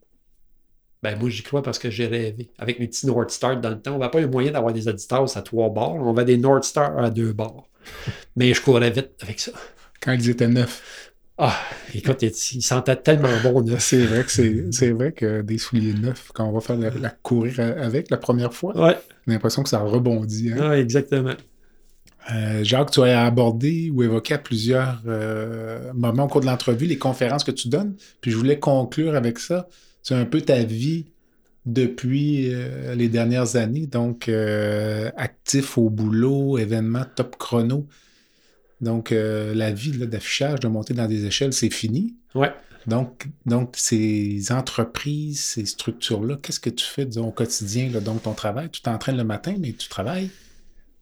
[1.12, 2.50] ben moi, j'y crois parce que j'ai rêvé.
[2.58, 4.88] Avec mes petits North Star dans le temps, on va pas un moyen d'avoir des
[4.88, 5.96] auditeurs à trois bords.
[5.96, 7.68] On va des North Star à deux bords.
[8.36, 9.52] Mais je courais vite avec ça.
[10.02, 11.14] Quand ils étaient neufs.
[11.40, 11.56] Ah,
[11.94, 13.80] écoute, il, il sentait tellement bon, neuf.
[13.80, 17.10] C'est vrai que c'est vrai que des souliers neufs, quand on va faire la, la
[17.10, 18.98] courir avec la première fois, Ouais,
[19.28, 20.52] j'ai l'impression que ça rebondit.
[20.54, 20.70] hein.
[20.70, 21.36] ouais, exactement.
[22.34, 26.86] Euh, Jacques, tu as abordé ou évoqué à plusieurs euh, moments au cours de l'entrevue
[26.86, 27.96] les conférences que tu donnes.
[28.20, 29.68] Puis je voulais conclure avec ça.
[30.08, 31.08] C'est un peu ta vie
[31.66, 33.88] depuis euh, les dernières années.
[33.88, 37.86] Donc, euh, actif au boulot, événements top chrono.
[38.80, 42.16] Donc, euh, la vie d'affichage, de monter dans des échelles, c'est fini.
[42.36, 42.54] Ouais.
[42.86, 47.90] Donc, donc, ces entreprises, ces structures-là, qu'est-ce que tu fais disons, au quotidien?
[47.90, 48.00] Là?
[48.00, 50.30] Donc, ton travail, tu t'entraînes le matin, mais tu travailles.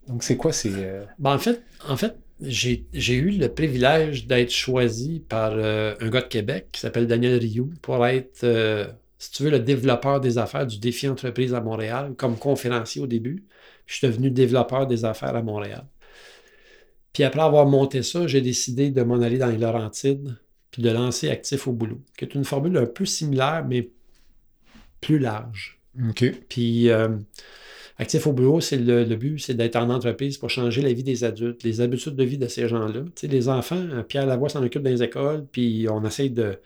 [0.08, 0.72] Donc, c'est quoi ces.
[1.20, 6.22] Ben, en fait, en fait j'ai eu le privilège d'être choisi par euh, un gars
[6.22, 10.38] de Québec qui s'appelle Daniel Rioux pour être, euh, si tu veux, le développeur des
[10.38, 13.46] affaires du défi entreprise à Montréal, comme conférencier au début.
[13.86, 15.86] Puis je suis devenu développeur des affaires à Montréal.
[17.14, 20.38] Puis après avoir monté ça, j'ai décidé de m'en aller dans les Laurentides,
[20.72, 23.90] puis de lancer Actif au boulot, qui est une formule un peu similaire, mais
[25.00, 25.80] plus large.
[26.10, 26.26] OK.
[26.50, 27.08] Puis, euh,
[27.98, 31.24] Actif au bureau, c'est le, but, c'est d'être en entreprise pour changer la vie des
[31.24, 33.02] adultes, les habitudes de vie de ces gens-là.
[33.24, 36.60] Les enfants, euh, Pierre Lavoie s'en occupe dans les écoles, puis on essaye de.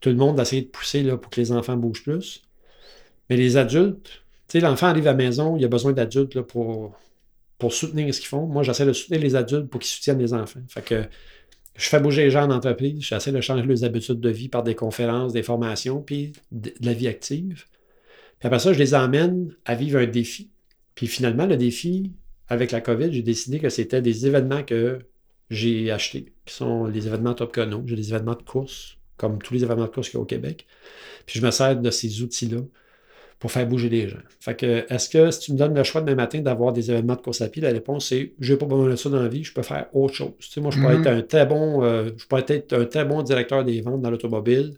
[0.00, 2.42] Tout le monde essaie de pousser là, pour que les enfants bougent plus.
[3.28, 4.22] Mais les adultes,
[4.54, 6.96] l'enfant arrive à la maison, il a besoin d'adultes pour,
[7.58, 8.46] pour soutenir ce qu'ils font.
[8.46, 10.60] Moi, j'essaie de soutenir les adultes pour qu'ils soutiennent les enfants.
[10.68, 11.10] Fait
[11.76, 14.62] je fais bouger les gens en entreprise, j'essaie de changer leurs habitudes de vie par
[14.62, 17.64] des conférences, des formations, puis de, de la vie active.
[18.38, 20.50] Puis après ça, je les emmène à vivre un défi.
[20.94, 22.12] Puis finalement, le défi,
[22.48, 24.98] avec la COVID, j'ai décidé que c'était des événements que
[25.50, 27.82] j'ai achetés, qui sont les événements Top Chrono.
[27.86, 30.26] J'ai des événements de course, comme tous les événements de course qu'il y a au
[30.26, 30.66] Québec.
[31.26, 32.60] Puis je me sers de ces outils-là
[33.38, 34.18] pour faire bouger les gens.
[34.38, 37.14] Fait que, est-ce que si tu me donnes le choix demain matin d'avoir des événements
[37.16, 39.28] de course à pied, la réponse c'est je n'ai pas besoin de ça dans la
[39.28, 40.32] vie, je peux faire autre chose.
[40.40, 41.00] Tu sais, moi, je pourrais Mhm.
[41.00, 44.10] être un très bon, euh, je pourrais être un très bon directeur des ventes dans
[44.10, 44.74] l'automobile,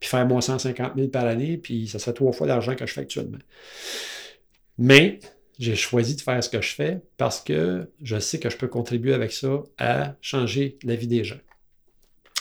[0.00, 2.92] puis faire moi 150 000 par année, puis ça serait trois fois l'argent que je
[2.94, 3.38] fais actuellement.
[4.78, 5.18] Mais
[5.58, 8.68] j'ai choisi de faire ce que je fais parce que je sais que je peux
[8.68, 11.40] contribuer avec ça à changer la vie des gens.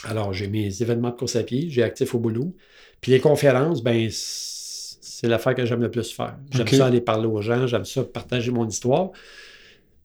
[0.04, 2.56] Alors, j'ai mes événements de course à pied, j'ai actif au boulot.
[3.02, 6.38] Puis les conférences, ben, c'est l'affaire que j'aime le plus faire.
[6.52, 9.12] J'aime ça aller parler aux gens, j'aime ça partager mon histoire.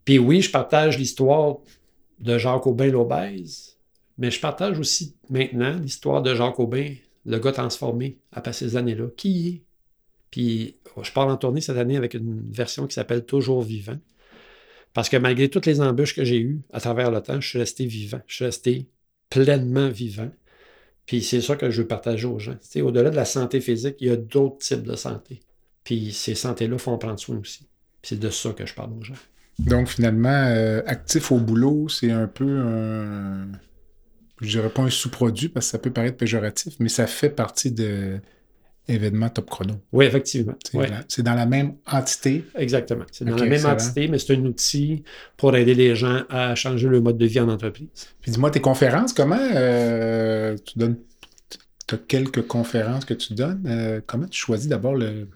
[0.05, 1.59] Puis oui, je partage l'histoire
[2.21, 3.77] de Jacques Aubin l'obèse,
[4.19, 6.95] mais je partage aussi maintenant l'histoire de Jacques Aubin,
[7.27, 9.07] le gars transformé après ces années-là.
[9.17, 9.70] Qui est?
[10.31, 13.99] Puis je pars en tournée cette année avec une version qui s'appelle Toujours vivant.
[14.93, 17.59] Parce que malgré toutes les embûches que j'ai eues à travers le temps, je suis
[17.59, 18.21] resté vivant.
[18.27, 18.89] Je suis resté
[19.29, 20.31] pleinement vivant.
[21.07, 22.57] Puis c'est ça que je veux partager aux gens.
[22.77, 25.41] Au-delà de la santé physique, il y a d'autres types de santé.
[25.85, 27.67] Puis ces santé-là font prendre soin aussi.
[28.03, 29.15] C'est de ça que je parle aux gens.
[29.59, 33.49] Donc, finalement, euh, actif au boulot, c'est un peu un.
[34.41, 37.71] Je dirais pas un sous-produit parce que ça peut paraître péjoratif, mais ça fait partie
[37.71, 38.21] de
[38.89, 39.75] événements top chrono.
[39.93, 40.55] Oui, effectivement.
[40.65, 40.89] C'est Ouais.
[41.23, 42.45] dans la même entité.
[42.57, 43.05] Exactement.
[43.13, 43.73] C'est dans la même excellent.
[43.75, 45.05] entité, mais c'est un outil
[45.37, 47.89] pour aider les gens à changer le mode de vie en entreprise.
[48.21, 50.97] Puis dis-moi, tes conférences, comment euh, tu donnes.
[51.87, 53.65] Tu as quelques conférences que tu donnes.
[53.67, 55.29] euh, comment tu choisis d'abord le,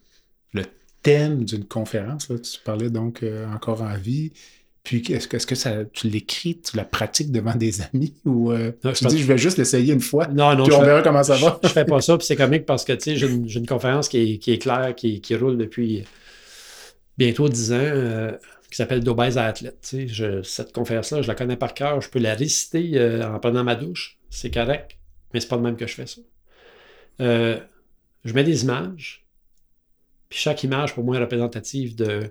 [0.53, 0.63] le
[1.03, 2.29] thème d'une conférence?
[2.31, 2.39] là?
[2.39, 4.33] Tu parlais donc euh, encore en vie.
[4.85, 8.93] Puis est-ce que, ça, tu l'écris, tu la pratiques devant des amis ou euh, Non,
[8.93, 11.03] tu je dis je vais juste l'essayer une fois, Non, non, puis on fais- verra
[11.03, 11.59] comment ça va?
[11.63, 14.09] Je, je fais pas ça, puis c'est comique parce que tu sais, j'ai une, conférence
[14.11, 16.05] qui est, qui est claire, qui, qui roule depuis
[17.17, 18.33] bientôt 10 ans, euh,
[18.71, 19.79] qui s'appelle d'obèse à athlète.
[19.83, 23.27] Tu sais, je- cette conférence-là, je la connais par cœur, je peux la réciter euh,
[23.27, 24.99] en prenant ma douche, c'est correct,
[25.33, 26.21] mais c'est pas de même que je fais ça.
[27.21, 29.25] Je mets des images,
[30.29, 32.31] puis chaque image pour moi est représentative de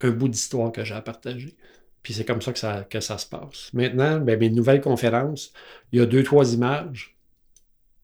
[0.00, 1.56] un bout d'histoire que j'ai à partager.
[2.02, 3.70] Puis c'est comme ça que, ça se passe.
[3.72, 5.52] Maintenant, ben, mes nouvelles conférences,
[5.92, 7.16] il y a deux, trois images.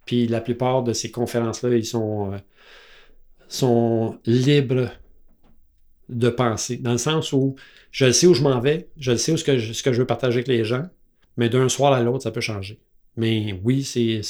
[0.07, 2.39] Puis la plupart de ces conférences-là, ils sont, euh,
[3.47, 4.91] sont libres
[6.09, 6.79] de penser.
[6.79, 7.55] Dans le sens où
[7.93, 10.49] je sais où je m'en vais, je sais où ce que je, veux partager avec
[10.49, 10.89] les gens,
[11.37, 12.81] mais d'un soir à l'autre, ça peut changer.
[13.17, 14.23] Mais oui, c'est.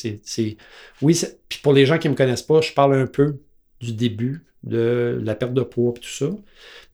[1.00, 3.38] Oui, puis pour les gens qui ne me connaissent pas, je parle un peu
[3.82, 6.30] du début, de la perte de poids et tout ça.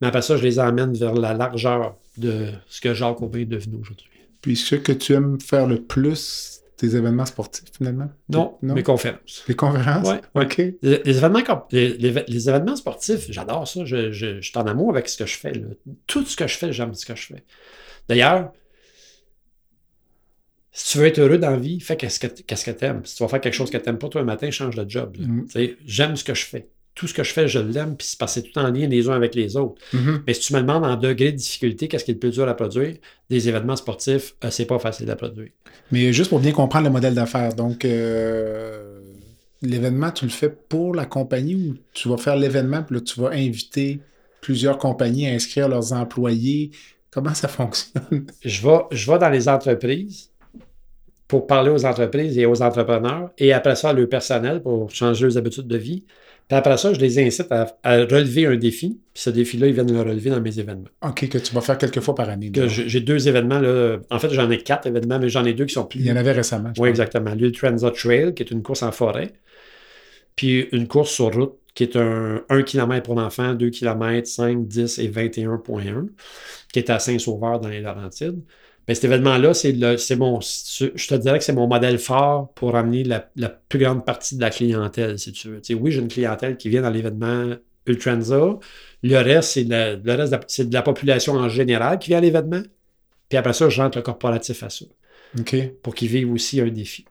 [0.00, 3.44] Mais après ça, je les emmène vers la largeur de ce que Jacques Aubin est
[3.44, 4.06] devenu aujourd'hui.
[4.40, 8.08] Puis ce que tu aimes faire le plus, tes événements sportifs finalement?
[8.28, 8.74] Non, non?
[8.74, 9.44] mes conférences.
[9.48, 10.08] Les conférences?
[10.08, 10.20] Ouais.
[10.44, 10.58] OK.
[10.80, 13.84] Les, les événements, les, événements sportifs, j'adore ça.
[13.84, 15.52] Je, je- je suis en amour avec ce que je fais.
[15.52, 15.66] là.
[16.06, 17.42] Tout ce que je fais, j'aime ce que je fais.
[18.08, 18.52] D'ailleurs,
[20.70, 23.04] si tu veux être heureux dans la vie, fais qu'est-ce que que t'aimes.
[23.04, 25.16] Si tu vas faire quelque chose que t'aimes pas toi un matin, change de job.
[25.18, 25.44] Mm.
[25.46, 26.68] Tu sais, J'aime ce que je fais.
[26.98, 28.88] Tout ce que je fais, je l'aime, puis c'est parce que c'est tout en lien
[28.88, 29.80] les uns avec les autres.
[29.92, 30.24] Mhm.
[30.26, 32.48] Mais si tu me demandes en degré de difficulté, qu'est-ce qui est le plus dur
[32.48, 32.96] à produire,
[33.30, 35.50] des événements sportifs, euh, c'est pas facile à produire.
[35.92, 39.00] Mais juste pour bien comprendre le modèle d'affaires, donc euh,
[39.62, 43.20] l'événement, tu le fais pour la compagnie ou tu vas faire l'événement, puis là, tu
[43.20, 44.00] vas inviter
[44.40, 46.72] plusieurs compagnies à inscrire leurs employés?
[47.12, 48.26] Comment ça fonctionne?
[48.44, 50.30] je vais, je vais dans les entreprises
[51.28, 55.36] pour parler aux entreprises et aux entrepreneurs, et après ça, leur personnel pour changer leurs
[55.36, 56.04] habitudes de vie.
[56.48, 58.98] Puis après ça, je les incite à, à relever un défi.
[59.12, 60.88] Puis ce défi-là, ils viennent le relever dans mes événements.
[61.06, 62.50] OK, que tu vas faire quelques fois par année.
[62.68, 63.58] J'ai deux événements.
[63.58, 63.98] Là.
[64.10, 66.00] En fait, j'en ai quatre événements, mais j'en ai deux qui sont plus.
[66.00, 66.72] Il y en avait récemment.
[66.78, 67.34] Oui, exactement.
[67.34, 69.34] L'Ultranza Trail, qui est une course en forêt.
[70.36, 74.66] Puis une course sur route, qui est un 1 km pour l'enfant, 2 km, 5,
[74.66, 76.08] 10 et 21.1,
[76.72, 78.40] qui est à Saint-Sauveur dans les Laurentides.
[78.88, 80.40] Ben, cet événement-là, c'est le- c'est mon.
[80.40, 84.36] Je te dirais que c'est mon modèle fort pour amener la, la plus grande partie
[84.36, 85.60] de la clientèle, si tu veux.
[85.60, 87.54] Tu sais, oui, j'ai une clientèle qui vient dans l'événement
[87.86, 88.58] Ultranza.
[89.02, 90.32] Le reste, c'est de, la- le reste
[90.62, 92.62] de de la population en général qui vient à l'événement.
[93.28, 94.86] Puis après ça, je rentre le corporatif à ça
[95.82, 97.04] pour qu'ils vivent aussi un défi.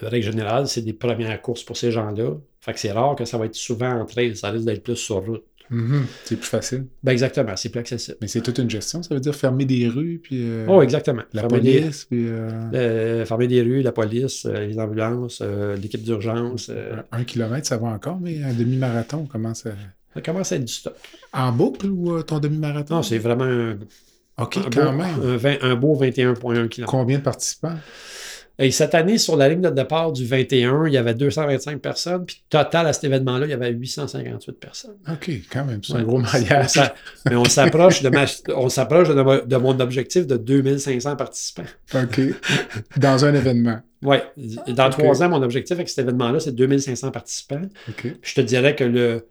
[0.00, 2.36] Règle générale, c'est des premières courses pour ces gens-là.
[2.60, 4.96] Fait que c'est rare que ça va être souvent en trail, ça risque d'être plus
[4.96, 5.44] sur route.
[5.70, 6.04] Mhm.
[6.24, 6.86] C'est plus facile.
[7.02, 8.16] Ben exactement, c'est plus accessible.
[8.20, 9.02] Mais c'est toute une gestion.
[9.02, 11.22] Ça veut dire fermer des rues, puis euh, Oh, exactement.
[11.32, 15.42] la Fermer des- police, puis euh, euh, fermer des rues, la police, les ambulances,
[15.80, 16.70] l'équipe d'urgence.
[17.12, 19.70] un kilomètre, ça va encore, mais un demi-marathon, comment ça...
[20.14, 20.94] ça commence à être du stock.
[21.32, 22.96] En boucle ou ton demi-marathon?
[22.96, 23.78] Non, c'est vraiment un,
[24.38, 25.06] OK, un quand beau, même.
[25.22, 26.90] un, vingt- un beau 21,1 km.
[26.90, 27.76] Combien de participants?
[28.58, 32.24] Et cette année, sur la ligne de départ du 21, il y avait 225 personnes.
[32.24, 34.96] Puis total, à cet événement-là, il y avait 858 personnes.
[35.12, 35.80] OK, quand même.
[35.84, 36.80] C'est un gros mariage.
[37.28, 38.24] Mais on s'approche de, ma-
[38.54, 41.64] on s'approche de, mo- de mon objectif de 2500 participants.
[41.94, 42.20] OK.
[42.96, 43.78] Dans un événement.
[44.02, 44.16] Oui.
[44.68, 44.92] Dans Ok.
[44.92, 47.62] trois ans, mon objectif avec cet événement-là, c'est 2500 participants.
[47.90, 48.00] OK.
[48.00, 49.26] Puis je te dirais que le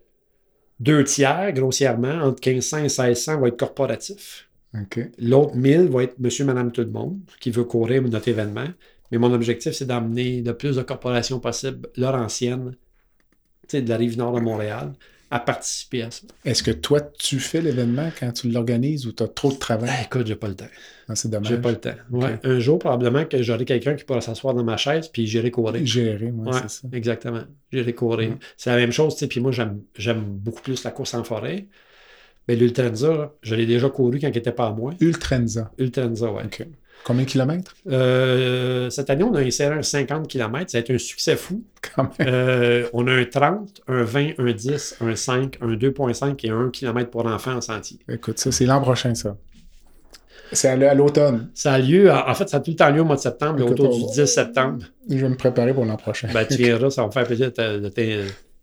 [0.79, 4.49] deux tiers, grossièrement, entre 1500 et 1600, va être corporatif.
[4.79, 4.99] OK.
[5.19, 8.67] L'autre 1000 va être monsieur, madame, tout le monde qui veut courir notre événement.
[9.11, 12.75] Mais mon objectif, c'est d'emmener le plus de corporations possible, Laurentienne,
[13.67, 14.93] tu sais, de la rive nord de Montréal,
[15.31, 16.21] à participer à ça.
[16.45, 19.89] Est-ce que toi, tu fais l'événement quand tu l'organises ou tu as trop de travail?
[19.89, 20.67] Ben, écoute, j'ai pas le temps.
[21.09, 21.49] Ah, c'est dommage.
[21.49, 21.95] J'ai pas le temps.
[22.11, 22.39] Ouais.
[22.43, 25.85] Un jour, probablement que j'aurai quelqu'un qui pourra s'asseoir dans ma chaise puis j'irai courir.
[25.85, 26.87] Gérer, moi, Ouais, c'est ça.
[26.93, 27.41] exactement.
[27.71, 28.29] J'irai courir.
[28.29, 28.37] Ouais.
[28.57, 29.27] C'est la même chose, tu sais.
[29.27, 31.67] Puis moi, j'aime beaucoup plus la course en forêt.
[32.47, 34.93] Mais l'Ultranza, je l'ai déjà couru quand il n'était pas à moi.
[34.99, 35.71] Ultranza.
[35.79, 36.31] Ultranza.
[36.31, 36.67] OK.
[37.05, 37.75] Combien de kilomètres?
[37.87, 40.71] Euh, cette année, on a inséré un 50 km.
[40.71, 41.63] Ça a été un succès fou.
[41.95, 42.27] Quand même.
[42.27, 46.59] Euh, on a un 30, un 20, un 10, un 5, un 2,5 et un
[46.61, 47.99] 1 km pour enfant en sentier.
[48.09, 49.37] Écoute, ça, c'est l'an prochain, ça.
[50.51, 51.49] C'est à l'automne.
[51.53, 53.59] Ça a lieu, en fait, ça a tout le temps lieu au mois de septembre,
[53.61, 54.85] Écoute, autour du va- 10 septembre.
[55.09, 56.27] Je vais me préparer pour l'an prochain.
[56.33, 57.89] Ben, tu viendras, ça va me faire plaisir de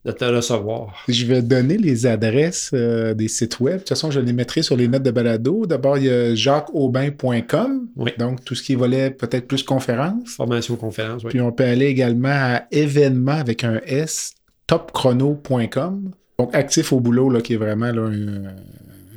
[0.05, 1.05] de te recevoir.
[1.09, 3.75] Je vais donner les adresses euh, des sites web.
[3.75, 5.65] De toute façon, je les mettrai sur les notes de balado.
[5.67, 7.89] D'abord, il y a jacqueaubin.com.
[7.97, 8.11] Oui.
[8.19, 10.31] Donc, tout ce qui volait peut-être plus conférence.
[10.37, 11.31] Formation conférence, oui.
[11.31, 14.35] Puis on peut aller également à événement avec un S,
[14.67, 16.11] topchrono.com.
[16.39, 18.55] Donc, actif au boulot, là, qui est vraiment là, un,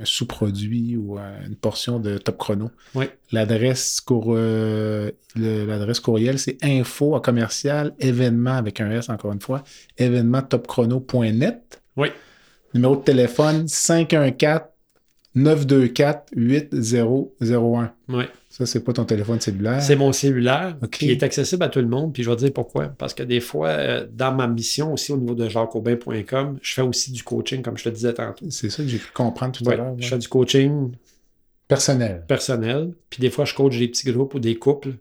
[0.01, 2.71] un sous-produit ou euh, une portion de Top Chrono.
[2.93, 3.05] Oui.
[3.31, 9.41] L'adresse cour- euh, l'adresse courriel, c'est info à commercial événement avec un S encore une
[9.41, 9.63] fois,
[9.97, 11.81] événementtopchrono.net.
[11.97, 12.09] Oui.
[12.73, 14.61] Numéro de téléphone 514
[15.35, 17.91] 924 8001.
[18.09, 18.23] Oui.
[18.57, 19.81] Ça, c'est pas ton téléphone cellulaire.
[19.81, 20.91] C'est mon cellulaire OK.
[20.91, 22.13] qui est accessible à tout le monde.
[22.13, 22.87] Puis je vais te dire pourquoi.
[22.87, 26.81] Parce que des fois, euh, dans ma mission aussi au niveau de jacqueaubin.com, je fais
[26.81, 28.45] aussi du coaching, comme je te disais tantôt.
[28.49, 29.95] C'est ça que j'ai pu comprendre tout à Ouais, l'heure.
[29.99, 30.91] je fais du coaching
[31.67, 32.23] Personnel.
[32.29, 32.93] personnel.
[33.09, 34.93] Puis des fois, je coach des petits groupes ou des couples.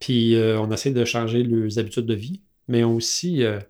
[0.00, 3.60] Puis euh, on essaie de changer leurs habitudes de vie, mais aussi euh,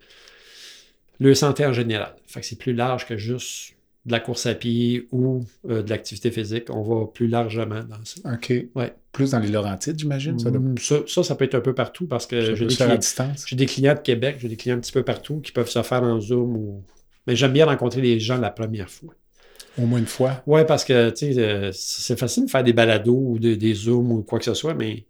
[1.21, 2.15] leur santé en général.
[2.27, 3.74] Fait que c'est plus large que juste
[4.07, 6.67] de la course à pied ou euh, de l'activité physique.
[6.71, 8.21] On va plus largement dans ça.
[8.35, 8.53] OK.
[8.75, 8.93] Ouais.
[9.13, 10.39] Plus dans les Laurentides, j'imagine.
[10.39, 12.75] Ça, doit- Mm, Ça, ça, ça peut être un peu partout parce que j'ai des,
[12.75, 12.99] clients,
[13.47, 15.83] j'ai des clients de Québec, j'ai des clients un petit peu partout qui peuvent se
[15.83, 16.57] faire en Zoom.
[16.57, 16.83] Ou...
[17.27, 19.15] Mais j'aime bien rencontrer les gens la première fois.
[19.79, 20.43] Au moins une fois.
[20.47, 24.23] Ouais, parce que euh, c'est facile de faire des balados ou de- des zooms ou
[24.23, 25.05] quoi que ce soit, mais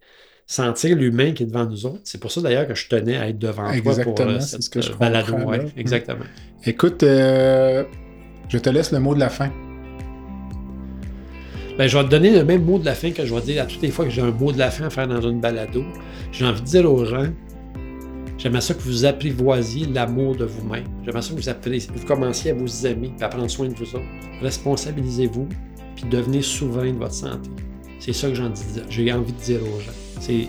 [0.46, 3.28] sentir l'humain qui est devant nous autres, c'est pour ça d'ailleurs que je tenais à
[3.28, 5.34] être devant toi pour Exactement, euh, c'est cette ce que je euh, balado.
[5.36, 5.64] ouais, là.
[5.76, 6.24] exactement.
[6.64, 7.84] Écoute, euh,
[8.48, 9.50] je te laisse le mot de la fin.
[11.76, 13.62] Ben, je vais te donner le même mot de la fin que je vais dire
[13.62, 15.40] à toutes les fois que j'ai un mot de la fin à faire dans une
[15.40, 15.82] balado.
[16.30, 17.26] J'ai envie de dire aux gens,
[18.38, 20.84] j'aimerais ça que vous apprivoisiez l'amour de vous-même.
[21.04, 23.96] J'aimerais ça que vous, vous commenciez à vous aimer et à prendre soin de vous
[23.96, 24.04] autres.
[24.40, 25.48] Responsabilisez-vous
[25.96, 27.50] puis devenez souverain de votre santé.
[27.98, 29.92] C'est ça que j'ai envie de dire aux gens.
[30.20, 30.46] C'est,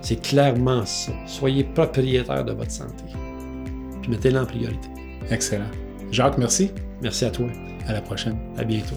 [0.00, 1.12] c'est clairement ça.
[1.26, 3.04] Soyez propriétaire de votre santé.
[4.02, 4.88] Puis mettez-la en priorité.
[5.30, 5.70] Excellent.
[6.10, 6.70] Jacques, merci.
[7.02, 7.46] Merci à toi.
[7.86, 8.36] À la prochaine.
[8.56, 8.96] À bientôt.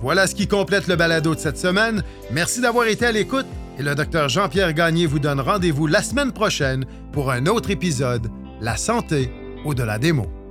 [0.00, 2.02] Voilà ce qui complète le balado de cette semaine.
[2.32, 3.46] Merci d'avoir été à l'écoute
[3.78, 8.28] et le docteur Jean-Pierre Gagné vous donne rendez-vous la semaine prochaine pour un autre épisode
[8.60, 9.30] La santé
[9.64, 10.41] au-delà des mots.